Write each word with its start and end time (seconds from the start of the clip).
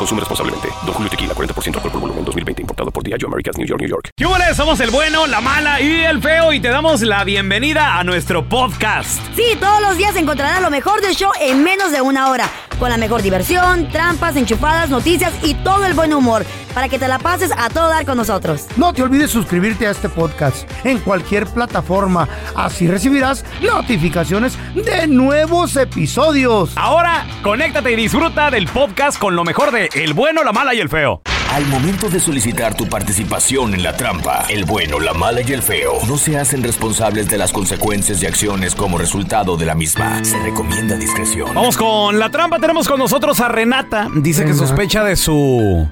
Consume 0.00 0.20
responsablemente. 0.20 0.68
Don 0.86 0.94
Julio 0.94 1.10
Tequila, 1.10 1.34
40% 1.34 1.74
alcohol 1.74 1.92
por 1.92 2.00
volumen, 2.00 2.24
2020. 2.24 2.62
Importado 2.62 2.90
por 2.90 3.04
Diageo 3.04 3.28
Americas, 3.28 3.58
New 3.58 3.66
York, 3.66 3.80
New 3.82 3.90
York. 3.90 4.08
¿Qué? 4.16 4.24
Somos 4.54 4.80
el 4.80 4.90
bueno, 4.90 5.28
la 5.28 5.40
mala 5.40 5.80
y 5.80 6.02
el 6.02 6.20
feo 6.20 6.52
y 6.52 6.58
te 6.58 6.70
damos 6.70 7.02
la 7.02 7.22
bienvenida 7.22 8.00
a 8.00 8.04
nuestro 8.04 8.48
podcast. 8.48 9.20
Sí, 9.36 9.56
todos 9.60 9.80
los 9.80 9.96
días 9.96 10.16
encontrarás 10.16 10.60
lo 10.60 10.70
mejor 10.70 11.00
del 11.00 11.14
show 11.14 11.30
en 11.40 11.62
menos 11.62 11.92
de 11.92 12.00
una 12.00 12.30
hora. 12.30 12.50
Con 12.80 12.90
la 12.90 12.96
mejor 12.96 13.22
diversión, 13.22 13.88
trampas, 13.90 14.36
enchufadas, 14.36 14.90
noticias 14.90 15.32
y 15.42 15.54
todo 15.54 15.84
el 15.84 15.94
buen 15.94 16.12
humor. 16.12 16.44
Para 16.74 16.88
que 16.88 16.98
te 16.98 17.08
la 17.08 17.18
pases 17.18 17.52
a 17.56 17.68
todo 17.68 17.88
dar 17.88 18.06
con 18.06 18.16
nosotros. 18.16 18.66
No 18.76 18.92
te 18.92 19.02
olvides 19.02 19.30
suscribirte 19.30 19.86
a 19.86 19.90
este 19.90 20.08
podcast 20.08 20.68
en 20.84 20.98
cualquier 20.98 21.46
plataforma. 21.46 22.28
Así 22.54 22.88
recibirás 22.88 23.44
notificaciones 23.60 24.56
de 24.74 25.06
nuevos 25.06 25.76
episodios. 25.76 26.72
Ahora, 26.76 27.26
conéctate 27.42 27.92
y 27.92 27.96
disfruta 27.96 28.50
del 28.50 28.66
podcast 28.66 29.18
con 29.18 29.36
lo 29.36 29.44
mejor 29.44 29.72
de 29.72 29.89
El 29.94 30.14
bueno, 30.14 30.44
la 30.44 30.52
mala 30.52 30.72
y 30.72 30.78
el 30.78 30.88
feo. 30.88 31.20
Al 31.52 31.66
momento 31.66 32.08
de 32.08 32.20
solicitar 32.20 32.76
tu 32.76 32.86
participación 32.88 33.74
en 33.74 33.82
la 33.82 33.96
trampa, 33.96 34.44
el 34.48 34.64
bueno, 34.64 35.00
la 35.00 35.14
mala 35.14 35.40
y 35.40 35.52
el 35.52 35.62
feo 35.62 35.94
no 36.06 36.16
se 36.16 36.38
hacen 36.38 36.62
responsables 36.62 37.28
de 37.28 37.36
las 37.36 37.52
consecuencias 37.52 38.22
y 38.22 38.26
acciones 38.26 38.76
como 38.76 38.98
resultado 38.98 39.56
de 39.56 39.66
la 39.66 39.74
misma. 39.74 40.24
Se 40.24 40.38
recomienda 40.38 40.94
discreción. 40.94 41.52
Vamos 41.56 41.76
con 41.76 42.20
la 42.20 42.30
trampa. 42.30 42.60
Tenemos 42.60 42.86
con 42.86 43.00
nosotros 43.00 43.40
a 43.40 43.48
Renata. 43.48 44.06
Dice 44.14 44.44
que 44.44 44.54
sospecha 44.54 45.02
de 45.02 45.16
su. 45.16 45.88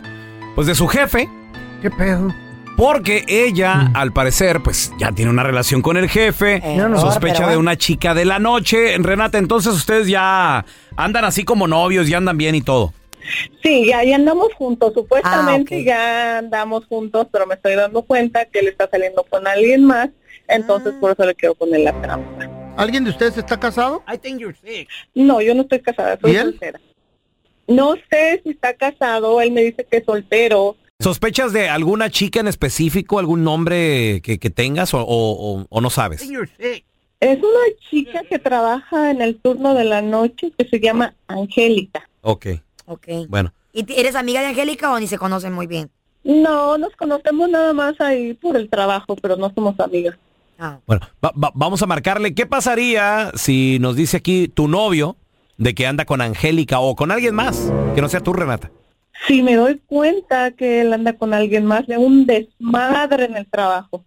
Pues 0.54 0.68
de 0.68 0.76
su 0.76 0.86
jefe. 0.86 1.28
¿Qué 1.82 1.90
pedo? 1.90 2.32
Porque 2.76 3.24
ella, 3.26 3.90
al 3.94 4.12
parecer, 4.12 4.60
pues 4.62 4.92
ya 5.00 5.10
tiene 5.10 5.32
una 5.32 5.42
relación 5.42 5.82
con 5.82 5.96
el 5.96 6.08
jefe. 6.08 6.60
Eh, 6.62 6.76
no, 6.76 7.00
sospecha 7.00 7.38
pero 7.38 7.48
de 7.50 7.56
una 7.56 7.74
chica 7.76 8.14
de 8.14 8.24
la 8.24 8.38
noche. 8.38 8.96
Renata, 8.98 9.38
entonces 9.38 9.74
ustedes 9.74 10.06
ya 10.06 10.64
andan 10.96 11.24
así 11.24 11.42
como 11.42 11.66
novios, 11.66 12.06
ya 12.06 12.18
andan 12.18 12.38
bien 12.38 12.54
y 12.54 12.62
todo. 12.62 12.92
Sí, 13.62 13.86
ya, 13.86 14.02
ya 14.04 14.16
andamos 14.16 14.52
juntos, 14.54 14.92
supuestamente 14.94 15.76
Ah, 15.76 15.82
ya 15.84 16.38
andamos 16.38 16.86
juntos, 16.86 17.26
pero 17.32 17.46
me 17.46 17.54
estoy 17.54 17.74
dando 17.74 18.02
cuenta 18.02 18.44
que 18.46 18.60
él 18.60 18.68
está 18.68 18.88
saliendo 18.90 19.22
con 19.24 19.46
alguien 19.46 19.84
más, 19.84 20.08
entonces 20.48 20.92
Ah. 20.96 20.98
por 21.00 21.12
eso 21.12 21.24
le 21.26 21.34
quiero 21.34 21.54
poner 21.54 21.80
la 21.80 22.00
trampa. 22.00 22.48
¿Alguien 22.76 23.04
de 23.04 23.10
ustedes 23.10 23.36
está 23.36 23.58
casado? 23.58 24.02
No, 25.14 25.40
yo 25.40 25.54
no 25.54 25.62
estoy 25.62 25.80
casada, 25.80 26.18
soy 26.20 26.34
soltera. 26.36 26.80
No 27.66 27.96
sé 28.10 28.40
si 28.44 28.50
está 28.50 28.72
casado, 28.74 29.40
él 29.40 29.50
me 29.52 29.62
dice 29.62 29.84
que 29.90 29.98
es 29.98 30.04
soltero. 30.04 30.76
¿Sospechas 31.00 31.52
de 31.52 31.68
alguna 31.68 32.08
chica 32.10 32.40
en 32.40 32.48
específico, 32.48 33.18
algún 33.18 33.44
nombre 33.44 34.20
que, 34.22 34.38
que 34.38 34.50
tengas 34.50 34.94
o, 34.94 35.00
o- 35.02 35.58
o- 35.60 35.66
o 35.68 35.80
no 35.80 35.90
sabes? 35.90 36.22
Es 37.20 37.38
una 37.38 37.76
chica 37.90 38.22
que 38.30 38.38
trabaja 38.38 39.10
en 39.10 39.20
el 39.22 39.36
turno 39.40 39.74
de 39.74 39.84
la 39.84 40.00
noche 40.02 40.52
que 40.56 40.68
se 40.68 40.80
llama 40.80 41.14
Angélica. 41.26 42.08
Ok, 42.22 42.46
Ok. 42.88 43.06
bueno. 43.28 43.52
¿Y 43.72 43.84
eres 44.00 44.16
amiga 44.16 44.40
de 44.40 44.46
Angélica 44.48 44.90
o 44.92 44.98
ni 44.98 45.06
se 45.06 45.18
conocen 45.18 45.52
muy 45.52 45.66
bien? 45.66 45.90
No, 46.24 46.76
nos 46.78 46.94
conocemos 46.96 47.48
nada 47.48 47.72
más 47.72 48.00
ahí 48.00 48.34
por 48.34 48.56
el 48.56 48.68
trabajo, 48.68 49.14
pero 49.16 49.36
no 49.36 49.52
somos 49.54 49.78
amigas. 49.78 50.16
Ah, 50.58 50.78
Bueno, 50.86 51.06
va- 51.24 51.32
va- 51.32 51.52
vamos 51.54 51.80
a 51.82 51.86
marcarle. 51.86 52.34
¿Qué 52.34 52.44
pasaría 52.46 53.30
si 53.34 53.78
nos 53.80 53.94
dice 53.94 54.16
aquí 54.16 54.48
tu 54.48 54.66
novio 54.66 55.16
de 55.56 55.74
que 55.74 55.86
anda 55.86 56.04
con 56.04 56.20
Angélica 56.20 56.80
o 56.80 56.96
con 56.96 57.12
alguien 57.12 57.34
más? 57.34 57.70
Que 57.94 58.00
no 58.00 58.08
sea 58.08 58.20
tú, 58.20 58.32
Renata. 58.32 58.70
Si 59.28 59.42
me 59.42 59.54
doy 59.56 59.80
cuenta 59.86 60.50
que 60.52 60.80
él 60.80 60.92
anda 60.92 61.12
con 61.12 61.32
alguien 61.34 61.64
más, 61.64 61.86
de 61.86 61.98
un 61.98 62.26
desmadre 62.26 63.26
en 63.26 63.36
el 63.36 63.46
trabajo. 63.46 64.04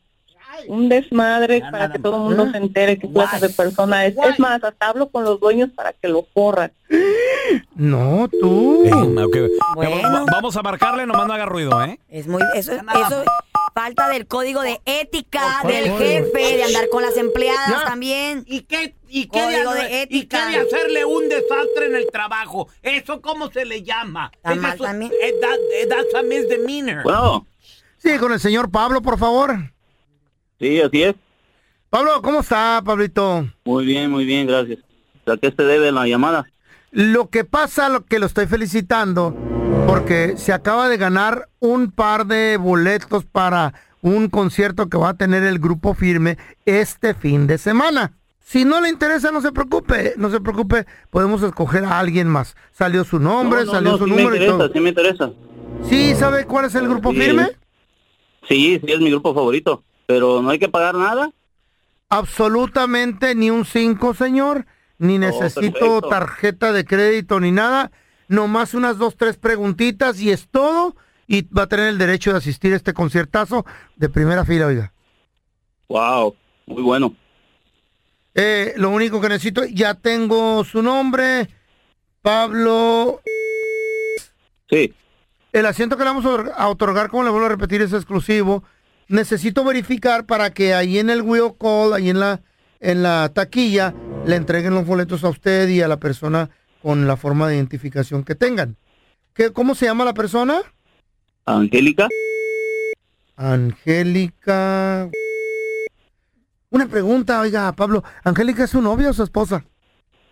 Un 0.68 0.90
desmadre 0.90 1.62
para 1.72 1.92
que 1.92 2.00
todo 2.00 2.16
el 2.30 2.36
mundo 2.36 2.52
se 2.52 2.58
entere 2.58 2.98
qué 3.00 3.12
clase 3.12 3.40
de 3.40 3.50
persona 3.54 4.06
es. 4.06 4.16
Es 4.18 4.40
más, 4.40 4.64
hasta 4.64 4.88
hablo 4.90 5.10
con 5.10 5.24
los 5.24 5.40
dueños 5.40 5.70
para 5.76 5.94
que 5.94 6.08
lo 6.08 6.24
corran. 6.34 6.72
No, 7.76 8.28
tú. 8.40 8.84
Eh, 8.86 9.24
ok. 9.24 9.38
Bueno. 9.76 9.96
Va- 10.02 10.26
Vamos 10.32 10.56
a 10.56 10.62
marcarle, 10.62 11.06
nomás 11.06 11.28
no 11.28 11.34
haga 11.34 11.46
ruido, 11.46 11.84
¿eh? 11.84 12.00
es 12.10 12.28
muy... 12.28 12.42
Eso, 12.56 12.74
eso 12.74 13.24
falta 13.74 14.10
del 14.10 14.28
código 14.28 14.62
de 14.62 14.82
ética 14.86 15.62
del 15.66 15.86
jefe, 15.98 16.58
de 16.58 16.64
andar 16.64 16.90
con 16.90 17.02
las 17.02 17.16
empleadas 17.18 17.86
también. 17.86 18.44
¿Y 18.46 18.62
qué, 18.62 18.96
y 19.08 19.28
qué, 19.28 19.40
Código 19.40 19.74
de, 19.74 19.82
de 19.84 19.88
y 20.10 20.26
qué 20.26 20.38
ética. 20.38 20.48
de 20.50 20.58
hacerle 20.60 21.06
un 21.06 21.30
desastre 21.30 21.86
en 21.88 21.96
el 21.96 22.08
trabajo? 22.12 22.68
¿Eso 22.84 23.22
cómo 23.22 23.50
se 23.52 23.64
le 23.66 23.82
llama? 23.84 24.32
Ese 24.44 24.56
mal 24.56 24.74
es 24.74 24.82
también. 24.82 25.12
eh, 25.22 25.34
that- 25.42 25.60
eh, 25.82 25.88
that's 25.88 26.14
a 26.16 26.22
misdemeanor. 26.24 27.04
Bueno, 27.04 27.48
Sí, 27.98 28.18
con 28.18 28.34
el 28.34 28.40
señor 28.40 28.72
Pablo, 28.72 29.02
por 29.04 29.18
favor. 29.20 29.56
Sí, 30.62 30.80
así 30.82 31.04
es. 31.04 31.16
Pablo, 31.90 32.22
¿cómo 32.22 32.40
está, 32.40 32.82
Pablito? 32.86 33.46
Muy 33.66 33.86
bien, 33.86 34.10
muy 34.10 34.24
bien, 34.26 34.48
gracias. 34.48 34.80
¿A 35.26 35.36
qué 35.38 35.52
se 35.56 35.64
debe 35.64 35.92
la 35.92 36.08
llamada? 36.08 36.46
Lo 36.92 37.30
que 37.30 37.44
pasa, 37.44 37.90
lo 37.90 38.06
que 38.06 38.20
lo 38.20 38.26
estoy 38.28 38.48
felicitando, 38.48 39.36
porque 39.88 40.36
se 40.38 40.54
acaba 40.54 40.88
de 40.90 40.98
ganar 40.98 41.50
un 41.60 41.92
par 41.92 42.26
de 42.28 42.58
boletos 42.58 43.26
para 43.26 43.74
un 44.02 44.30
concierto 44.30 44.88
que 44.90 44.98
va 44.98 45.10
a 45.10 45.14
tener 45.18 45.44
el 45.44 45.60
grupo 45.60 45.94
firme 45.94 46.38
este 46.66 47.14
fin 47.14 47.46
de 47.48 47.58
semana. 47.58 48.14
Si 48.44 48.66
no 48.66 48.82
le 48.82 48.90
interesa, 48.90 49.32
no 49.32 49.42
se 49.42 49.52
preocupe, 49.52 50.14
no 50.18 50.30
se 50.30 50.42
preocupe, 50.42 50.86
podemos 51.10 51.42
escoger 51.44 51.86
a 51.86 52.00
alguien 52.00 52.28
más. 52.28 52.56
Salió 52.74 53.04
su 53.06 53.20
nombre, 53.20 53.60
No, 53.62 53.66
no, 53.68 53.72
salió 53.72 53.92
no, 53.92 53.98
su 53.98 54.06
sí 54.06 54.12
me 54.12 54.18
número 54.18 54.36
y 54.36 54.40
interesa, 54.40 54.58
todo. 54.58 54.74
sí 54.74 54.80
me 54.82 54.90
interesa. 54.90 55.32
¿Sí 55.90 56.16
sabe 56.16 56.46
cuál 56.46 56.66
es 56.66 56.76
el 56.76 56.88
grupo 56.88 57.12
Sí. 57.12 57.18
firme? 57.20 57.48
Sí, 58.50 58.82
sí, 58.84 58.92
es 58.92 59.00
mi 59.00 59.10
grupo 59.12 59.34
favorito. 59.34 59.84
Pero 60.12 60.42
no 60.42 60.50
hay 60.50 60.60
que 60.60 60.68
pagar 60.68 60.94
nada. 60.96 61.32
Absolutamente 62.10 63.34
ni 63.34 63.50
un 63.50 63.64
5, 63.64 64.14
señor. 64.14 64.66
Ni 64.98 65.18
necesito 65.18 65.72
perfecto. 65.72 66.02
tarjeta 66.02 66.74
de 66.74 66.84
crédito 66.84 67.40
ni 67.40 67.54
nada. 67.54 67.92
Nomás 68.28 68.74
unas 68.74 68.98
dos, 68.98 69.16
tres 69.16 69.38
preguntitas 69.38 70.20
y 70.20 70.32
es 70.32 70.50
todo. 70.50 70.98
Y 71.28 71.44
va 71.44 71.64
a 71.64 71.68
tener 71.68 71.88
el 71.88 71.98
derecho 71.98 72.32
de 72.32 72.40
asistir 72.40 72.74
a 72.74 72.76
este 72.76 72.94
conciertazo 72.94 73.66
de 73.96 74.10
primera 74.10 74.44
fila, 74.44 74.68
oiga. 74.68 74.92
Wow, 75.88 76.36
muy 76.66 76.84
bueno. 76.84 77.16
Eh, 78.36 78.74
lo 78.76 78.90
único 78.90 79.22
que 79.22 79.30
necesito, 79.30 79.64
ya 79.64 79.94
tengo 79.94 80.66
su 80.66 80.82
nombre. 80.82 81.48
Pablo. 82.22 83.22
Sí. 84.70 84.94
El 85.54 85.66
asiento 85.66 85.96
que 85.96 86.04
le 86.04 86.10
vamos 86.10 86.52
a 86.54 86.68
otorgar, 86.68 87.10
como 87.10 87.24
le 87.24 87.30
vuelvo 87.30 87.46
a 87.46 87.50
repetir, 87.50 87.82
es 87.82 87.94
exclusivo. 87.94 88.66
Necesito 89.12 89.66
verificar 89.66 90.26
para 90.26 90.54
que 90.54 90.74
ahí 90.74 90.98
en 90.98 91.10
el 91.10 91.22
wheel 91.22 91.52
call, 91.60 91.94
ahí 91.94 92.10
en 92.10 92.22
la, 92.22 92.40
en 92.80 93.04
la 93.04 93.28
taquilla, 93.28 93.94
le 94.26 94.38
entreguen 94.38 94.74
los 94.74 94.86
boletos 94.86 95.26
a 95.26 95.30
usted 95.30 95.68
y 95.68 95.82
a 95.82 95.90
la 95.90 95.98
persona 96.00 96.50
con 96.82 97.06
la 97.08 97.18
forma 97.18 97.50
de 97.50 97.56
identificación 97.56 98.24
que 98.24 98.36
tengan. 98.36 98.78
¿Qué, 99.34 99.52
¿Cómo 99.52 99.76
se 99.76 99.86
llama 99.86 100.06
la 100.06 100.14
persona? 100.14 100.62
Angélica. 101.46 102.08
Angélica. 103.36 105.10
Una 106.70 106.88
pregunta, 106.88 107.42
oiga, 107.42 107.70
Pablo. 107.74 108.06
¿Angélica 108.24 108.64
es 108.64 108.70
su 108.70 108.82
novia 108.82 109.10
o 109.10 109.14
su 109.14 109.24
esposa? 109.24 109.66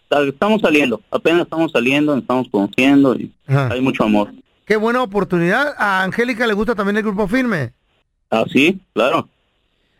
Estamos 0.10 0.62
saliendo, 0.62 1.02
apenas 1.12 1.42
estamos 1.42 1.74
saliendo, 1.74 2.18
estamos 2.18 2.48
conociendo 2.50 3.14
y 3.14 3.34
Ajá. 3.46 3.74
hay 3.74 3.82
mucho 3.82 4.06
amor. 4.06 4.32
Qué 4.66 4.78
buena 4.78 5.04
oportunidad. 5.04 5.76
A 5.78 6.02
Angélica 6.02 6.48
le 6.48 6.54
gusta 6.54 6.76
también 6.76 6.96
el 6.96 7.04
grupo 7.04 7.28
firme. 7.28 7.74
Ah, 8.30 8.46
sí, 8.52 8.82
claro. 8.94 9.30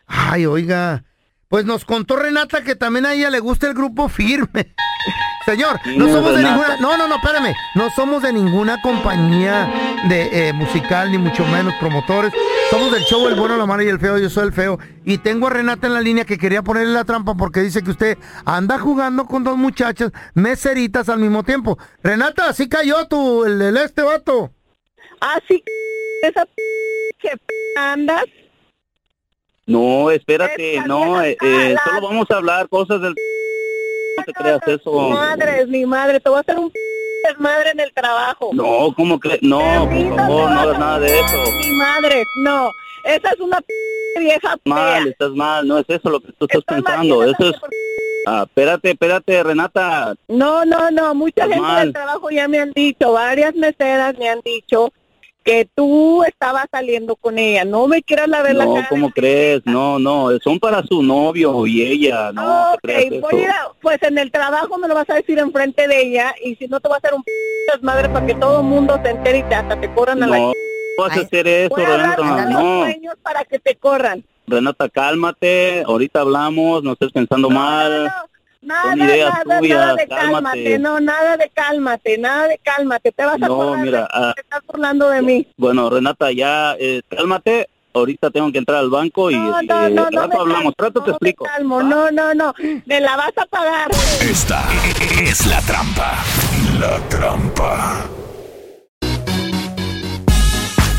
Ay, 0.06 0.46
oiga. 0.46 1.04
Pues 1.48 1.64
nos 1.64 1.84
contó 1.84 2.14
Renata 2.14 2.62
que 2.62 2.76
también 2.76 3.06
a 3.06 3.14
ella 3.14 3.28
le 3.28 3.40
gusta 3.40 3.66
el 3.66 3.74
grupo 3.74 4.08
firme. 4.08 4.72
Señor, 5.44 5.80
no 5.84 6.04
¿Quién 6.04 6.08
es 6.08 6.12
somos 6.12 6.36
de 6.36 6.42
ninguna. 6.44 6.76
No, 6.76 6.96
no, 6.96 7.08
no, 7.08 7.16
espérame. 7.16 7.54
No 7.74 7.90
somos 7.90 8.22
de 8.22 8.32
ninguna 8.32 8.80
compañía 8.82 9.68
de 10.08 10.48
eh, 10.48 10.52
musical, 10.52 11.10
ni 11.10 11.18
mucho 11.18 11.44
menos 11.46 11.74
promotores. 11.80 12.32
Somos 12.70 12.92
del 12.92 13.02
show 13.02 13.26
El 13.26 13.34
Bueno, 13.34 13.56
la 13.56 13.66
Mala 13.66 13.82
y 13.82 13.88
el 13.88 13.98
Feo. 13.98 14.18
Yo 14.18 14.30
soy 14.30 14.44
el 14.44 14.52
Feo. 14.52 14.78
Y 15.04 15.18
tengo 15.18 15.48
a 15.48 15.50
Renata 15.50 15.88
en 15.88 15.94
la 15.94 16.00
línea 16.00 16.24
que 16.24 16.38
quería 16.38 16.62
ponerle 16.62 16.92
la 16.92 17.04
trampa 17.04 17.34
porque 17.34 17.60
dice 17.60 17.82
que 17.82 17.90
usted 17.90 18.18
anda 18.44 18.78
jugando 18.78 19.26
con 19.26 19.42
dos 19.42 19.56
muchachas 19.56 20.12
meseritas 20.34 21.08
al 21.08 21.18
mismo 21.18 21.42
tiempo. 21.42 21.78
Renata, 22.02 22.48
así 22.48 22.68
cayó 22.68 23.08
tu, 23.08 23.44
el, 23.44 23.60
el 23.60 23.76
este 23.78 24.02
vato. 24.02 24.52
Así 25.20 25.64
esa 26.22 26.44
que 27.20 27.30
andas. 27.76 28.24
No, 29.66 30.10
espérate, 30.10 30.80
no, 30.86 31.22
eh, 31.22 31.36
eh, 31.40 31.76
solo 31.84 32.08
vamos 32.08 32.26
a 32.30 32.36
hablar 32.36 32.68
cosas 32.68 33.00
del... 33.00 33.14
No 34.16 34.24
te 34.24 34.32
creas 34.32 34.60
eso. 34.66 35.10
Madre, 35.10 35.60
es 35.62 35.68
mi 35.68 35.86
madre, 35.86 36.18
te 36.18 36.28
voy 36.28 36.38
a 36.38 36.40
hacer 36.40 36.58
un 36.58 36.72
desmadre 37.28 37.70
en 37.70 37.80
el 37.80 37.92
trabajo. 37.92 38.50
No, 38.52 38.92
¿cómo 38.96 39.20
crees? 39.20 39.40
No, 39.42 39.88
por 39.88 40.16
favor, 40.16 40.50
no 40.50 40.60
hagas 40.60 40.78
nada 40.78 40.98
de 40.98 41.20
eso. 41.20 41.36
Mi 41.60 41.72
madre, 41.76 42.24
no. 42.38 42.72
Esa 43.04 43.30
es 43.30 43.40
una 43.40 43.60
vieja 44.18 44.56
Mal, 44.64 45.08
estás 45.08 45.30
mal, 45.30 45.66
no 45.66 45.78
es 45.78 45.88
eso 45.88 46.10
lo 46.10 46.20
que 46.20 46.32
tú 46.32 46.46
estás 46.46 46.64
pensando, 46.64 47.22
eso 47.22 47.50
es... 47.50 47.56
Ah, 48.26 48.42
espérate, 48.46 48.90
espérate, 48.90 49.42
Renata. 49.42 50.14
No, 50.28 50.64
no, 50.66 50.90
no, 50.90 51.14
mucha 51.14 51.44
Estás 51.44 51.48
gente 51.48 51.60
mal. 51.60 51.82
del 51.84 51.92
trabajo 51.94 52.30
ya 52.30 52.48
me 52.48 52.58
han 52.58 52.72
dicho, 52.72 53.12
varias 53.12 53.54
meseras 53.54 54.18
me 54.18 54.28
han 54.28 54.40
dicho 54.44 54.92
que 55.44 55.68
tú 55.74 56.22
estabas 56.24 56.66
saliendo 56.70 57.16
con 57.16 57.38
ella. 57.38 57.64
No 57.64 57.86
me 57.86 58.02
quieras 58.02 58.28
la 58.28 58.42
ver 58.42 58.56
la 58.56 58.66
No, 58.66 58.74
cara. 58.74 58.86
¿cómo 58.90 59.10
crees? 59.10 59.62
No, 59.64 59.98
no, 59.98 60.28
son 60.42 60.58
para 60.58 60.82
su 60.84 61.02
novio 61.02 61.66
y 61.66 61.82
ella, 61.82 62.30
no 62.32 62.72
te 62.72 62.78
creas 62.82 63.04
Ok, 63.06 63.12
eso. 63.12 63.20
voy 63.30 63.40
a 63.40 63.44
ir 63.44 63.50
a- 63.50 63.72
pues 63.80 64.02
en 64.02 64.18
el 64.18 64.30
trabajo 64.30 64.78
me 64.78 64.86
lo 64.88 64.94
vas 64.94 65.08
a 65.10 65.14
decir 65.14 65.38
enfrente 65.38 65.88
de 65.88 66.02
ella 66.02 66.34
y 66.44 66.54
si 66.56 66.66
no 66.68 66.78
te 66.80 66.88
va 66.88 66.96
a 66.96 66.98
hacer 66.98 67.14
un 67.14 67.24
desmadre 67.72 68.08
para 68.10 68.26
que 68.26 68.34
todo 68.34 68.60
el 68.60 68.66
mundo 68.66 68.98
se 69.02 69.10
entere 69.10 69.38
y 69.38 69.42
te, 69.44 69.54
hasta 69.54 69.80
te 69.80 69.92
corran 69.94 70.22
a 70.22 70.26
la... 70.26 70.36
No, 70.38 70.46
no 70.48 70.52
vas 70.98 71.16
a 71.16 71.20
hacer 71.20 71.46
eso, 71.48 71.70
Voy 71.74 71.82
a 71.84 71.96
Renata, 71.96 72.44
los 72.44 72.62
no. 72.62 72.78
dueños 72.80 73.14
para 73.22 73.44
que 73.44 73.58
te 73.58 73.76
corran. 73.76 74.22
Renata, 74.46 74.88
cálmate, 74.88 75.82
ahorita 75.86 76.20
hablamos, 76.20 76.82
no 76.82 76.92
estés 76.92 77.12
pensando 77.12 77.48
mal. 77.48 78.12
Nada, 78.62 78.82
Son 78.90 79.00
ideas 79.00 79.32
nada, 79.46 79.58
tuyas, 79.58 79.78
nada 79.78 79.94
de 79.94 80.06
cálmate. 80.06 80.32
cálmate, 80.32 80.78
no, 80.78 81.00
nada 81.00 81.36
de 81.38 81.48
cálmate, 81.48 82.18
nada 82.18 82.48
de 82.48 82.58
cálmate, 82.58 83.12
te 83.12 83.24
vas 83.24 83.34
a 83.42 83.48
No, 83.48 83.74
mira, 83.76 84.00
de 84.00 84.06
ah, 84.12 84.32
te 84.34 84.42
estás 84.42 84.60
burlando 84.66 85.08
de 85.08 85.22
mí. 85.22 85.46
Bueno, 85.56 85.88
Renata, 85.88 86.30
ya 86.30 86.76
eh, 86.78 87.00
cálmate, 87.08 87.68
ahorita 87.94 88.30
tengo 88.30 88.52
que 88.52 88.58
entrar 88.58 88.80
al 88.80 88.90
banco 88.90 89.30
y 89.30 89.36
No, 89.36 89.60
eh, 89.60 89.66
no, 89.66 89.88
no, 89.88 90.10
no 90.10 90.20
rato 90.22 90.40
hablamos, 90.42 90.74
rato 90.76 91.02
te 91.02 91.10
explico. 91.10 91.46
Calmo, 91.46 91.82
no, 91.82 92.10
no, 92.10 92.34
no, 92.34 92.54
me 92.84 93.00
la 93.00 93.16
vas 93.16 93.32
a 93.38 93.46
pagar. 93.46 93.90
Esta 94.20 94.62
es 95.22 95.46
la 95.46 95.62
trampa. 95.62 96.18
La 96.78 96.98
trampa. 97.08 98.04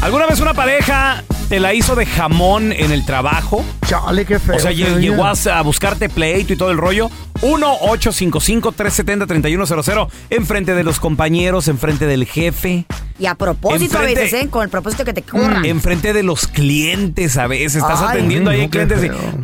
¿Alguna 0.01 0.25
vez 0.25 0.39
una 0.39 0.55
pareja 0.55 1.23
te 1.51 1.59
la 1.59 1.73
hizo 1.73 1.95
de 1.97 2.05
jamón 2.05 2.71
en 2.71 2.93
el 2.93 3.05
trabajo? 3.05 3.65
Chale, 3.85 4.23
qué 4.23 4.39
feo. 4.39 4.55
O 4.55 4.59
sea, 4.59 4.71
lle- 4.71 5.01
llegó 5.01 5.25
a, 5.25 5.31
a 5.33 5.61
buscarte 5.63 6.07
pleito 6.07 6.53
y 6.53 6.55
todo 6.55 6.71
el 6.71 6.77
rollo. 6.77 7.09
1-855-370-3100. 7.41 10.07
Enfrente 10.29 10.73
de 10.73 10.83
los 10.85 11.01
compañeros, 11.01 11.67
enfrente 11.67 12.07
del 12.07 12.23
jefe. 12.25 12.85
Y 13.19 13.25
a 13.25 13.35
propósito 13.35 13.97
a 13.97 14.01
veces, 14.03 14.31
¿eh? 14.31 14.47
Con 14.49 14.63
el 14.63 14.69
propósito 14.69 15.03
que 15.03 15.11
te 15.11 15.23
corran. 15.23 15.65
Enfrente 15.65 16.13
de 16.13 16.23
los 16.23 16.47
clientes 16.47 17.35
a 17.37 17.47
veces. 17.47 17.81
Estás 17.81 17.99
Ay, 18.01 18.07
atendiendo 18.19 18.49
ahí 18.49 18.59
no, 18.61 18.65
qué 18.67 18.69
clientes 18.69 19.03
y... 19.03 19.09
feo. 19.09 19.17
Oye, 19.17 19.35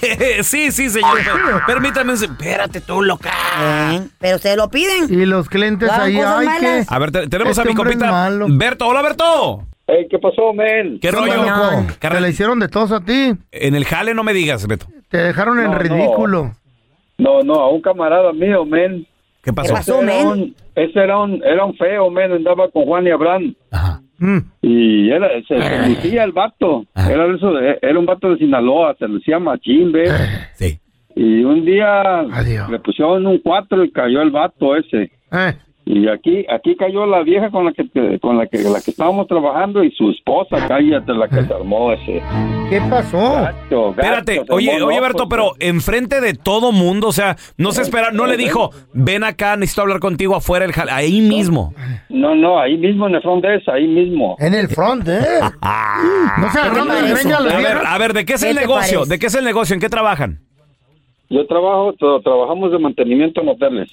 ¿qué- 0.00 0.02
Sí, 0.42 0.72
sí, 0.72 0.88
señor. 0.88 1.18
Permítame. 1.66 2.14
Espérate 2.14 2.80
tú, 2.80 3.02
loca. 3.02 3.30
Eh, 3.60 4.00
Pero 4.18 4.36
ustedes 4.36 4.56
lo 4.56 4.70
piden. 4.70 5.12
Y 5.12 5.26
los 5.26 5.50
clientes 5.50 5.86
Claro, 5.86 6.04
ahí, 6.04 6.16
cosas 6.16 6.34
ay, 6.38 6.46
que... 6.60 6.66
malas. 6.66 6.86
A 6.88 6.98
ver, 6.98 7.10
te- 7.12 7.28
tenemos 7.28 7.50
Este 7.50 7.60
a 7.60 7.64
mi 7.66 7.70
hombre 7.72 7.90
es 7.90 7.96
compita 7.98 8.10
malo. 8.10 8.46
Berto. 8.48 8.86
Hola, 8.88 9.02
Berto. 9.02 9.66
Hey, 9.94 10.06
¿Qué 10.08 10.18
pasó, 10.18 10.52
men? 10.54 10.98
¿Qué 11.00 11.10
rollo? 11.10 11.34
loco? 11.36 11.86
Te 11.92 11.98
Carnal, 11.98 12.22
la 12.22 12.28
hicieron 12.30 12.58
de 12.60 12.68
todos 12.68 12.92
a 12.92 13.00
ti. 13.04 13.32
En 13.50 13.74
el 13.74 13.84
jale 13.84 14.14
no 14.14 14.24
me 14.24 14.32
digas, 14.32 14.66
Beto. 14.66 14.86
Te 15.10 15.18
dejaron 15.18 15.58
en 15.58 15.66
No, 15.66 15.72
no. 15.72 15.78
ridículo. 15.78 16.52
No, 17.18 17.42
no, 17.42 17.54
a 17.54 17.70
un 17.70 17.82
camarada 17.82 18.32
mío, 18.32 18.64
men. 18.64 19.06
¿Qué 19.42 19.52
pasó? 19.52 19.68
¿Qué 19.68 19.74
pasó, 19.74 20.02
men? 20.02 20.54
ese 20.74 20.98
era 20.98 21.18
un, 21.18 21.42
era 21.44 21.64
un 21.64 21.76
feo, 21.76 22.10
men, 22.10 22.32
andaba 22.32 22.70
con 22.70 22.84
Juan 22.84 23.06
y 23.06 23.10
Abraham. 23.10 23.54
Mm. 24.18 24.38
Y 24.62 25.10
era, 25.10 25.28
se, 25.48 25.60
se 25.60 25.88
lucía 25.88 26.22
el 26.24 26.32
vato. 26.32 26.84
Era, 26.94 27.26
eso 27.34 27.52
de- 27.52 27.78
era 27.82 27.98
un 27.98 28.06
vato 28.06 28.30
de 28.30 28.38
Sinaloa, 28.38 28.94
se 28.98 29.08
lucía 29.08 29.38
machín, 29.40 29.90
¿ves? 29.92 30.10
Sí. 30.54 30.78
Y 31.16 31.44
un 31.44 31.64
día 31.66 32.20
Adiós. 32.20 32.70
le 32.70 32.78
pusieron 32.78 33.26
un 33.26 33.38
cuatro 33.40 33.84
y 33.84 33.90
cayó 33.90 34.22
el 34.22 34.30
vato 34.30 34.76
ese. 34.76 35.10
Eh, 35.32 35.54
Y 35.84 36.06
aquí 36.08 36.46
aquí 36.48 36.76
cayó 36.76 37.06
la 37.06 37.22
vieja 37.24 37.50
con 37.50 37.64
la 37.64 37.72
que 37.72 37.82
te- 37.84 38.20
con 38.20 38.38
la 38.38 38.46
que 38.46 38.58
la 38.58 38.80
que 38.80 38.92
estábamos 38.92 39.26
trabajando 39.26 39.82
y 39.82 39.90
su 39.90 40.10
esposa, 40.10 40.64
cállate 40.68 41.12
la 41.12 41.26
que 41.26 41.42
se 41.42 41.52
armó 41.52 41.92
ese. 41.92 42.22
¿Qué 42.70 42.80
pasó? 42.88 43.18
Gacho, 43.34 43.90
Espérate, 43.90 44.36
gacho, 44.38 44.54
oye, 44.54 44.80
oye, 44.80 44.96
no, 44.96 45.02
Berto, 45.02 45.28
pero 45.28 45.54
enfrente 45.58 46.20
de 46.20 46.34
todo 46.34 46.70
mundo, 46.70 47.08
o 47.08 47.12
sea, 47.12 47.36
no 47.58 47.72
se 47.72 47.82
espera, 47.82 48.12
no 48.12 48.26
le 48.26 48.36
dijo, 48.36 48.70
ven 48.94 49.24
acá, 49.24 49.56
necesito 49.56 49.82
hablar 49.82 49.98
contigo 49.98 50.36
afuera 50.36 50.70
jale, 50.72 50.92
ahí 50.92 51.20
mismo. 51.20 51.74
No, 52.08 52.36
no, 52.36 52.60
ahí 52.60 52.78
mismo 52.78 53.08
en 53.08 53.16
el 53.16 53.22
front 53.22 53.44
desk, 53.44 53.68
ahí 53.68 53.88
mismo. 53.88 54.36
En 54.38 54.54
el 54.54 54.68
front, 54.68 55.08
¿eh? 55.08 55.18
No 56.38 56.50
se 56.50 56.58
agarraron 56.60 56.88
de 56.88 56.94
parece? 56.94 57.14
greña 57.28 57.36
A 57.38 57.42
ver, 57.42 57.78
a 57.86 57.98
ver, 57.98 58.12
¿de 58.12 58.24
qué 58.24 58.34
es 58.34 58.44
¿Qué 58.44 58.50
el 58.50 58.56
negocio? 58.56 58.98
parece? 59.00 59.14
¿De 59.14 59.18
qué 59.18 59.26
es 59.26 59.34
el 59.34 59.44
negocio? 59.44 59.74
¿En 59.74 59.80
qué 59.80 59.88
trabajan? 59.88 60.38
Yo 61.28 61.44
trabajo, 61.46 61.92
tra- 61.94 62.22
trabajamos 62.22 62.70
de 62.70 62.78
mantenimiento 62.78 63.40
en 63.40 63.48
hoteles. 63.48 63.90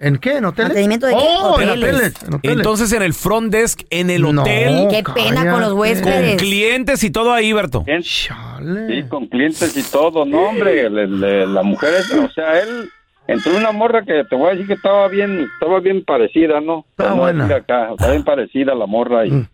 ¿En 0.00 0.16
qué? 0.18 0.36
¿En 0.36 0.44
hoteles? 0.44 0.68
¿Mantenimiento 0.68 1.06
de 1.06 1.12
qué? 1.14 1.18
Oh, 1.18 1.60
en 1.60 1.70
Hoteles. 1.70 1.88
hoteles. 1.94 2.22
en 2.22 2.34
hoteles. 2.34 2.56
Entonces 2.58 2.92
en 2.92 3.02
el 3.02 3.14
front 3.14 3.50
desk, 3.52 3.80
en 3.90 4.10
el 4.10 4.22
No, 4.22 4.42
hotel, 4.42 4.86
Qué 4.90 5.02
pena 5.02 5.50
con 5.50 5.60
los 5.60 5.72
huéspedes. 5.72 6.28
con 6.30 6.36
clientes 6.38 7.02
y 7.02 7.10
todo 7.10 7.32
ahí, 7.32 7.52
Berto. 7.52 7.84
Sí, 8.02 9.02
con 9.08 9.26
clientes 9.26 9.76
y 9.76 9.90
todo, 9.90 10.24
no, 10.24 10.50
hombre, 10.50 10.88
le- 10.88 11.08
le- 11.08 11.46
la 11.48 11.62
mujer, 11.64 11.94
es- 11.98 12.12
o 12.12 12.30
sea, 12.30 12.60
él 12.60 12.88
entró 13.26 13.56
una 13.56 13.72
morra 13.72 14.04
que 14.04 14.22
te 14.30 14.36
voy 14.36 14.48
a 14.48 14.50
decir 14.52 14.68
que 14.68 14.74
estaba 14.74 15.08
bien, 15.08 15.46
estaba 15.54 15.80
bien 15.80 16.04
parecida, 16.04 16.60
¿no? 16.60 16.86
Por 16.96 17.08
no 17.08 17.16
buena. 17.16 17.46
acá, 17.46 17.90
está 17.90 18.10
bien 18.12 18.22
parecida 18.24 18.74
la 18.76 18.86
morra 18.86 19.26
y, 19.26 19.30
Mm. 19.32 19.48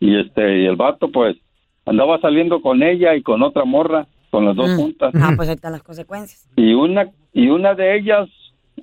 y 0.00 0.20
este, 0.20 0.60
y 0.62 0.66
el 0.66 0.76
vato 0.76 1.10
pues 1.12 1.36
andaba 1.84 2.18
saliendo 2.20 2.62
con 2.62 2.82
ella 2.82 3.14
y 3.14 3.22
con 3.22 3.42
otra 3.42 3.64
morra, 3.64 4.06
con 4.30 4.46
las 4.46 4.56
dos 4.56 4.70
Mm. 4.70 4.76
juntas. 4.76 5.12
Ah, 5.14 5.32
pues 5.36 5.48
ahí 5.50 5.56
están 5.56 5.72
las 5.72 5.82
consecuencias. 5.82 6.48
Y 6.56 6.72
una, 6.72 7.06
y 7.34 7.48
una 7.48 7.74
de 7.74 7.98
ellas 7.98 8.28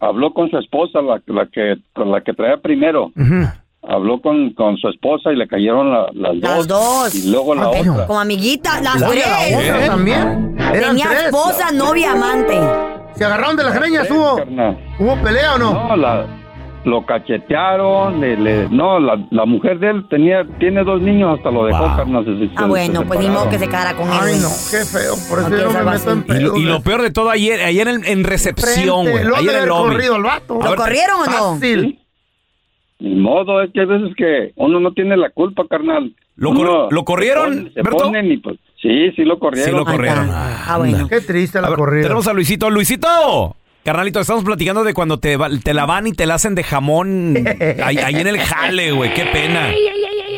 habló 0.01 0.33
con 0.33 0.49
su 0.49 0.57
esposa, 0.57 1.01
la, 1.01 1.21
la 1.27 1.45
que, 1.47 1.77
con 1.93 2.11
la 2.11 2.21
que 2.21 2.33
traía 2.33 2.57
primero. 2.57 3.11
Habló 3.89 4.19
con, 4.21 4.49
con 4.53 4.75
su 4.77 4.89
esposa 4.89 5.31
y 5.31 5.37
le 5.37 5.47
cayeron 5.47 5.91
la- 5.91 6.09
las 6.13 6.33
dos. 6.41 6.41
Las 6.41 6.67
dos. 6.67 7.15
Y 7.15 7.31
luego 7.31 7.55
la 7.55 7.63
Ah, 7.63 7.69
otra. 7.69 8.07
Como 8.07 8.19
amiguita, 8.19 8.81
las 8.81 8.99
La, 8.99 9.07
tres. 9.07 9.25
la 9.25 9.57
otra 9.59 9.85
¿Eh? 9.85 9.87
también. 9.87 10.55
Eran 10.59 10.89
Tenía 10.89 11.05
tres. 11.07 11.23
esposa, 11.25 11.71
novia, 11.71 12.11
amante. 12.11 12.59
¿Se 13.15 13.23
agarraron 13.25 13.55
de 13.55 13.63
las 13.63 13.73
greñas? 13.79 14.09
¿Hubo. 14.11 14.35
¿Hubo 14.99 15.23
pelea 15.23 15.55
o 15.55 15.57
no? 15.57 15.73
No, 15.87 15.95
la, 15.95 16.25
lo 16.87 17.05
cachetearon, 17.05 18.19
le, 18.21 18.37
le- 18.37 18.69
no, 18.69 18.99
la, 18.99 19.23
la 19.29 19.45
mujer 19.45 19.77
de 19.79 19.89
él 19.91 20.05
tenía, 20.09 20.45
tiene 20.59 20.83
dos 20.83 21.01
niños, 21.01 21.37
hasta 21.37 21.51
lo 21.51 21.65
dejó, 21.65 21.85
Wow. 21.87 21.97
carnal. 21.97 22.25
se- 22.25 22.37
se- 22.47 22.53
Ah, 22.55 22.61
se 22.63 22.67
bueno, 22.67 23.03
pues 23.05 23.19
ni 23.19 23.29
modo 23.29 23.49
que 23.49 23.59
se 23.59 23.67
cara 23.67 23.93
con 23.95 24.07
él. 24.07 24.17
Ay, 24.19 24.35
no, 24.41 24.47
qué 24.71 24.85
feo. 24.85 25.13
Por 25.29 25.39
eso 25.39 25.49
No 25.49 25.55
me 25.83 25.91
meto 25.91 26.11
en 26.11 26.25
así. 26.31 26.57
Y 26.57 26.61
y 26.61 26.65
lo 26.65 26.81
peor 26.81 27.01
de 27.01 27.11
todo, 27.11 27.29
ayer, 27.29 27.61
ayer 27.61 27.87
en, 27.87 28.05
en 28.05 28.23
recepción, 28.23 29.09
güey. 29.09 29.23
lo 29.25 29.35
Ayer 29.35 29.55
en 29.57 29.63
el 29.63 29.69
corrido 29.69 30.15
al 30.15 30.23
vato. 30.23 30.59
¿Lo 30.63 30.75
corrieron 30.75 31.19
o 31.21 31.25
no? 31.25 31.53
Fácil. 31.55 31.99
Ni 32.99 33.15
modo, 33.15 33.61
es 33.61 33.71
que 33.73 33.81
hay 33.81 33.85
veces 33.85 34.15
que 34.17 34.53
uno 34.55 34.79
no 34.79 34.91
tiene 34.93 35.17
la 35.17 35.29
culpa, 35.29 35.63
carnal. 35.69 36.15
¿Lo 36.37 36.53
cor- 36.53 36.87
lo 36.93 37.03
corrieron, 37.03 37.71
se 37.73 37.81
ponen- 37.81 37.99
Se 37.99 38.03
ponen 38.05 38.31
y 38.31 38.37
pues, 38.37 38.57
sí, 38.81 39.11
sí 39.15 39.23
lo 39.25 39.37
corrieron. 39.39 39.69
Sí 39.71 39.75
lo 39.75 39.83
corrieron. 39.85 40.29
Ah, 40.31 40.65
Ah, 40.69 40.77
bueno. 40.77 41.07
Qué 41.09 41.19
triste 41.21 41.57
A 41.57 41.61
la 41.61 41.75
corrida. 41.75 42.03
tenemos 42.03 42.27
a 42.27 42.33
Luisito. 42.33 42.69
Luisito, 42.69 43.55
carnalito, 43.87 44.19
estamos 44.19 44.43
platicando 44.43 44.83
de 44.83 44.93
cuando 44.93 45.17
te, 45.17 45.37
te 45.63 45.73
la 45.73 45.85
van 45.85 46.07
y 46.07 46.11
te 46.11 46.25
la 46.25 46.33
hacen 46.33 46.55
de 46.55 46.63
jamón 46.63 47.35
ahí, 47.81 47.95
ahí 47.97 48.15
en 48.15 48.27
el 48.27 48.37
jale, 48.37 48.91
güey. 48.91 49.13
Qué 49.13 49.23
pena. 49.31 49.69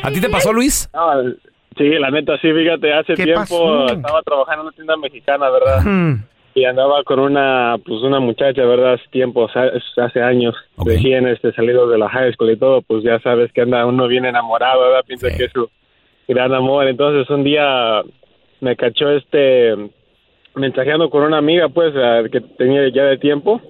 ¿A 0.03 0.11
ti 0.11 0.21
te 0.21 0.29
pasó, 0.29 0.53
Luis? 0.53 0.87
No, 0.93 1.33
sí, 1.75 1.89
la 1.97 2.11
neta, 2.11 2.37
sí, 2.37 2.51
fíjate, 2.53 2.93
hace 2.93 3.15
¿Qué 3.15 3.23
tiempo 3.23 3.41
pasó? 3.41 3.87
estaba 3.87 4.21
trabajando 4.21 4.61
en 4.61 4.67
una 4.67 4.75
tienda 4.75 4.97
mexicana, 4.97 5.49
¿verdad? 5.49 5.81
Mm. 5.83 6.23
Y 6.53 6.65
andaba 6.65 7.03
con 7.03 7.19
una, 7.19 7.77
pues 7.83 8.03
una 8.03 8.19
muchacha, 8.19 8.63
¿verdad? 8.65 8.93
Hace 8.93 9.07
tiempo, 9.09 9.47
hace 9.49 10.21
años, 10.21 10.53
Ok. 10.75 10.89
recién 10.89 11.27
este, 11.27 11.51
salido 11.53 11.89
de 11.89 11.97
la 11.97 12.07
high 12.07 12.31
school 12.33 12.51
y 12.51 12.57
todo, 12.57 12.83
pues 12.83 13.03
ya 13.03 13.19
sabes 13.21 13.51
que 13.51 13.61
anda 13.61 13.83
uno 13.87 14.07
bien 14.07 14.25
enamorado, 14.25 14.81
¿verdad? 14.81 15.03
Piensa 15.07 15.27
Sí. 15.31 15.37
que 15.37 15.45
es 15.45 15.51
su, 15.51 15.67
gran 16.27 16.53
amor. 16.53 16.87
Entonces 16.87 17.27
un 17.31 17.43
día 17.43 18.03
me 18.61 18.75
cachó 18.75 19.09
este 19.09 19.73
mensajeando 20.55 21.09
con 21.09 21.23
una 21.23 21.37
amiga, 21.37 21.69
pues, 21.69 21.93
que 22.31 22.41
tenía 22.57 22.81
ya 22.93 23.03
de 23.03 23.17
tiempo, 23.17 23.61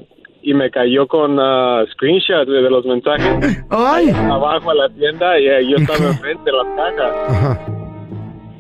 y 0.42 0.54
me 0.54 0.72
cayó 0.72 1.06
con 1.08 1.38
uh, 1.38 1.86
screenshots 1.94 2.48
de, 2.48 2.62
de 2.62 2.70
los 2.70 2.86
mensajes. 2.86 3.62
Abajo 3.70 4.72
a 4.72 4.76
la 4.76 4.90
tienda 4.90 5.38
y 5.40 5.48
eh, 5.48 5.68
yo 5.70 5.78
estaba 5.78 6.00
enfrente 6.12 6.44
de 6.50 6.58
las 6.58 6.68
cajas. 6.76 7.60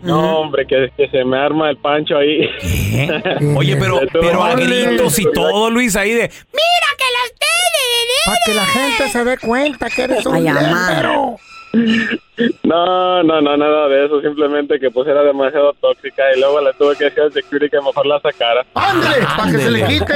No, 0.03 0.39
hombre, 0.39 0.65
que, 0.65 0.91
que 0.95 1.09
se 1.09 1.25
me 1.25 1.37
arma 1.37 1.69
el 1.69 1.77
pancho 1.77 2.17
ahí. 2.17 2.41
Oye, 3.57 3.75
pero, 3.77 3.99
pero 4.13 4.43
a 4.43 4.55
que- 4.55 4.65
gritos 4.65 5.19
y 5.19 5.25
todo, 5.33 5.69
Luis, 5.69 5.95
ahí 5.95 6.11
de... 6.11 6.29
Para 8.25 8.37
que 8.45 8.53
la 8.53 8.65
gente 8.65 9.09
se 9.09 9.23
dé 9.23 9.37
cuenta 9.37 9.89
que 9.89 10.03
eres 10.03 10.25
un 10.25 10.35
Ay. 10.35 10.45
No, 12.63 13.23
no, 13.23 13.41
no, 13.41 13.57
nada 13.57 13.87
de 13.89 14.05
eso. 14.05 14.21
Simplemente 14.21 14.79
que 14.79 14.89
pues 14.91 15.07
era 15.07 15.23
demasiado 15.23 15.73
tóxica 15.73 16.23
y 16.35 16.39
luego 16.39 16.61
le 16.61 16.73
tuve 16.73 16.95
que 16.95 17.05
decir 17.05 17.21
al 17.21 17.33
security 17.33 17.69
que 17.69 17.77
mejor 17.81 18.05
la 18.05 18.19
sacara. 18.21 18.65
¡Ándale! 18.73 19.25
Para 19.37 19.51
que 19.51 19.57
se 19.57 19.71
le 19.71 19.85
quite. 19.87 20.13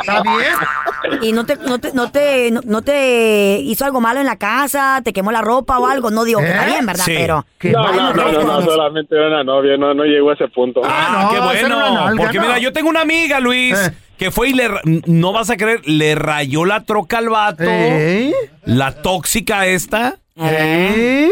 ¿Está 0.00 0.22
bien? 0.22 1.22
¿Y 1.22 1.32
no 1.32 1.44
te, 1.44 1.56
no, 1.56 1.78
te, 1.78 1.92
no, 1.92 2.10
te, 2.10 2.50
no, 2.50 2.60
no 2.64 2.82
te 2.82 3.58
hizo 3.62 3.84
algo 3.84 4.00
malo 4.00 4.20
en 4.20 4.26
la 4.26 4.36
casa? 4.36 5.00
¿Te 5.04 5.12
quemó 5.12 5.32
la 5.32 5.42
ropa 5.42 5.78
o 5.78 5.86
algo? 5.86 6.10
No 6.10 6.24
digo 6.24 6.40
que 6.40 6.46
está 6.48 6.64
¿Eh? 6.66 6.70
bien, 6.72 6.86
¿verdad? 6.86 7.04
Sí. 7.04 7.14
Pero... 7.16 7.44
No, 7.64 7.92
no, 7.92 8.14
no, 8.14 8.32
no, 8.32 8.42
no, 8.42 8.62
solamente 8.62 9.16
era 9.16 9.26
una 9.28 9.44
novia, 9.44 9.76
no, 9.76 9.92
no 9.92 10.04
llegó 10.04 10.30
a 10.30 10.34
ese 10.34 10.48
punto. 10.48 10.80
Ah, 10.84 11.28
qué 11.30 11.38
no, 11.68 11.76
una 11.76 11.90
bueno. 12.00 12.16
Porque 12.22 12.38
mira, 12.40 12.58
yo 12.58 12.72
tengo 12.72 12.88
una 12.88 13.00
amiga, 13.00 13.40
Luis, 13.40 13.76
Eh. 13.76 13.92
que 14.16 14.30
fue 14.30 14.50
y 14.50 14.52
le... 14.52 14.68
ra- 14.68 14.80
No 14.84 15.32
vas 15.32 15.50
a 15.50 15.56
creer, 15.56 15.80
le 15.86 16.14
rayó 16.14 16.64
la 16.64 16.84
troca 16.84 17.18
al 17.18 17.28
vato. 17.28 17.64
¿Eh? 17.66 18.32
La 18.64 19.02
tóxica 19.02 19.66
esta. 19.66 20.16
¿Eh? 20.36 21.30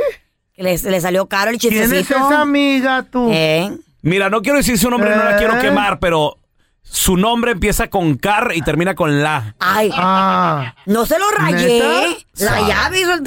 Le, 0.56 0.78
le 0.78 1.00
salió 1.00 1.26
caro 1.28 1.50
el 1.50 1.58
¿Quién 1.58 1.72
chistecito. 1.72 2.14
es 2.16 2.22
esa 2.24 2.40
amiga 2.42 3.02
tú? 3.10 3.28
¿Eh? 3.32 3.70
Mira, 4.02 4.30
no 4.30 4.42
quiero 4.42 4.58
decir 4.58 4.78
su 4.78 4.88
nombre, 4.90 5.10
no 5.16 5.24
la 5.24 5.34
Eh. 5.34 5.38
quiero 5.38 5.58
quemar, 5.58 5.98
pero 5.98 6.38
su 6.82 7.16
nombre 7.16 7.52
empieza 7.52 7.88
con 7.88 8.16
car 8.16 8.52
y 8.54 8.62
termina 8.62 8.94
con 8.94 9.22
la. 9.22 9.54
Ay, 9.58 9.90
Ah. 9.94 10.74
no 10.86 11.06
se 11.06 11.18
lo 11.18 11.30
rayé. 11.30 11.80
¿Neta? 11.80 12.52
La 12.52 12.60
llave 12.68 13.00
hizo 13.00 13.12
el... 13.14 13.24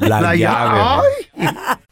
La, 0.00 0.20
La 0.20 0.34
llave. 0.34 0.38
llave. 0.38 1.02
Ay. 1.38 1.48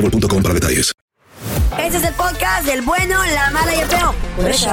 boostmobile.com 0.00 0.42
para 0.42 0.54
detalles. 0.54 0.94
Este 1.78 1.96
es 1.98 2.04
el 2.04 2.14
podcast 2.14 2.66
del 2.66 2.82
bueno, 2.82 3.16
la 3.34 3.50
mala 3.50 3.74
y 3.74 3.80
el 3.80 3.88
feo. 3.88 4.14
Por 4.36 4.48
eso. 4.48 4.70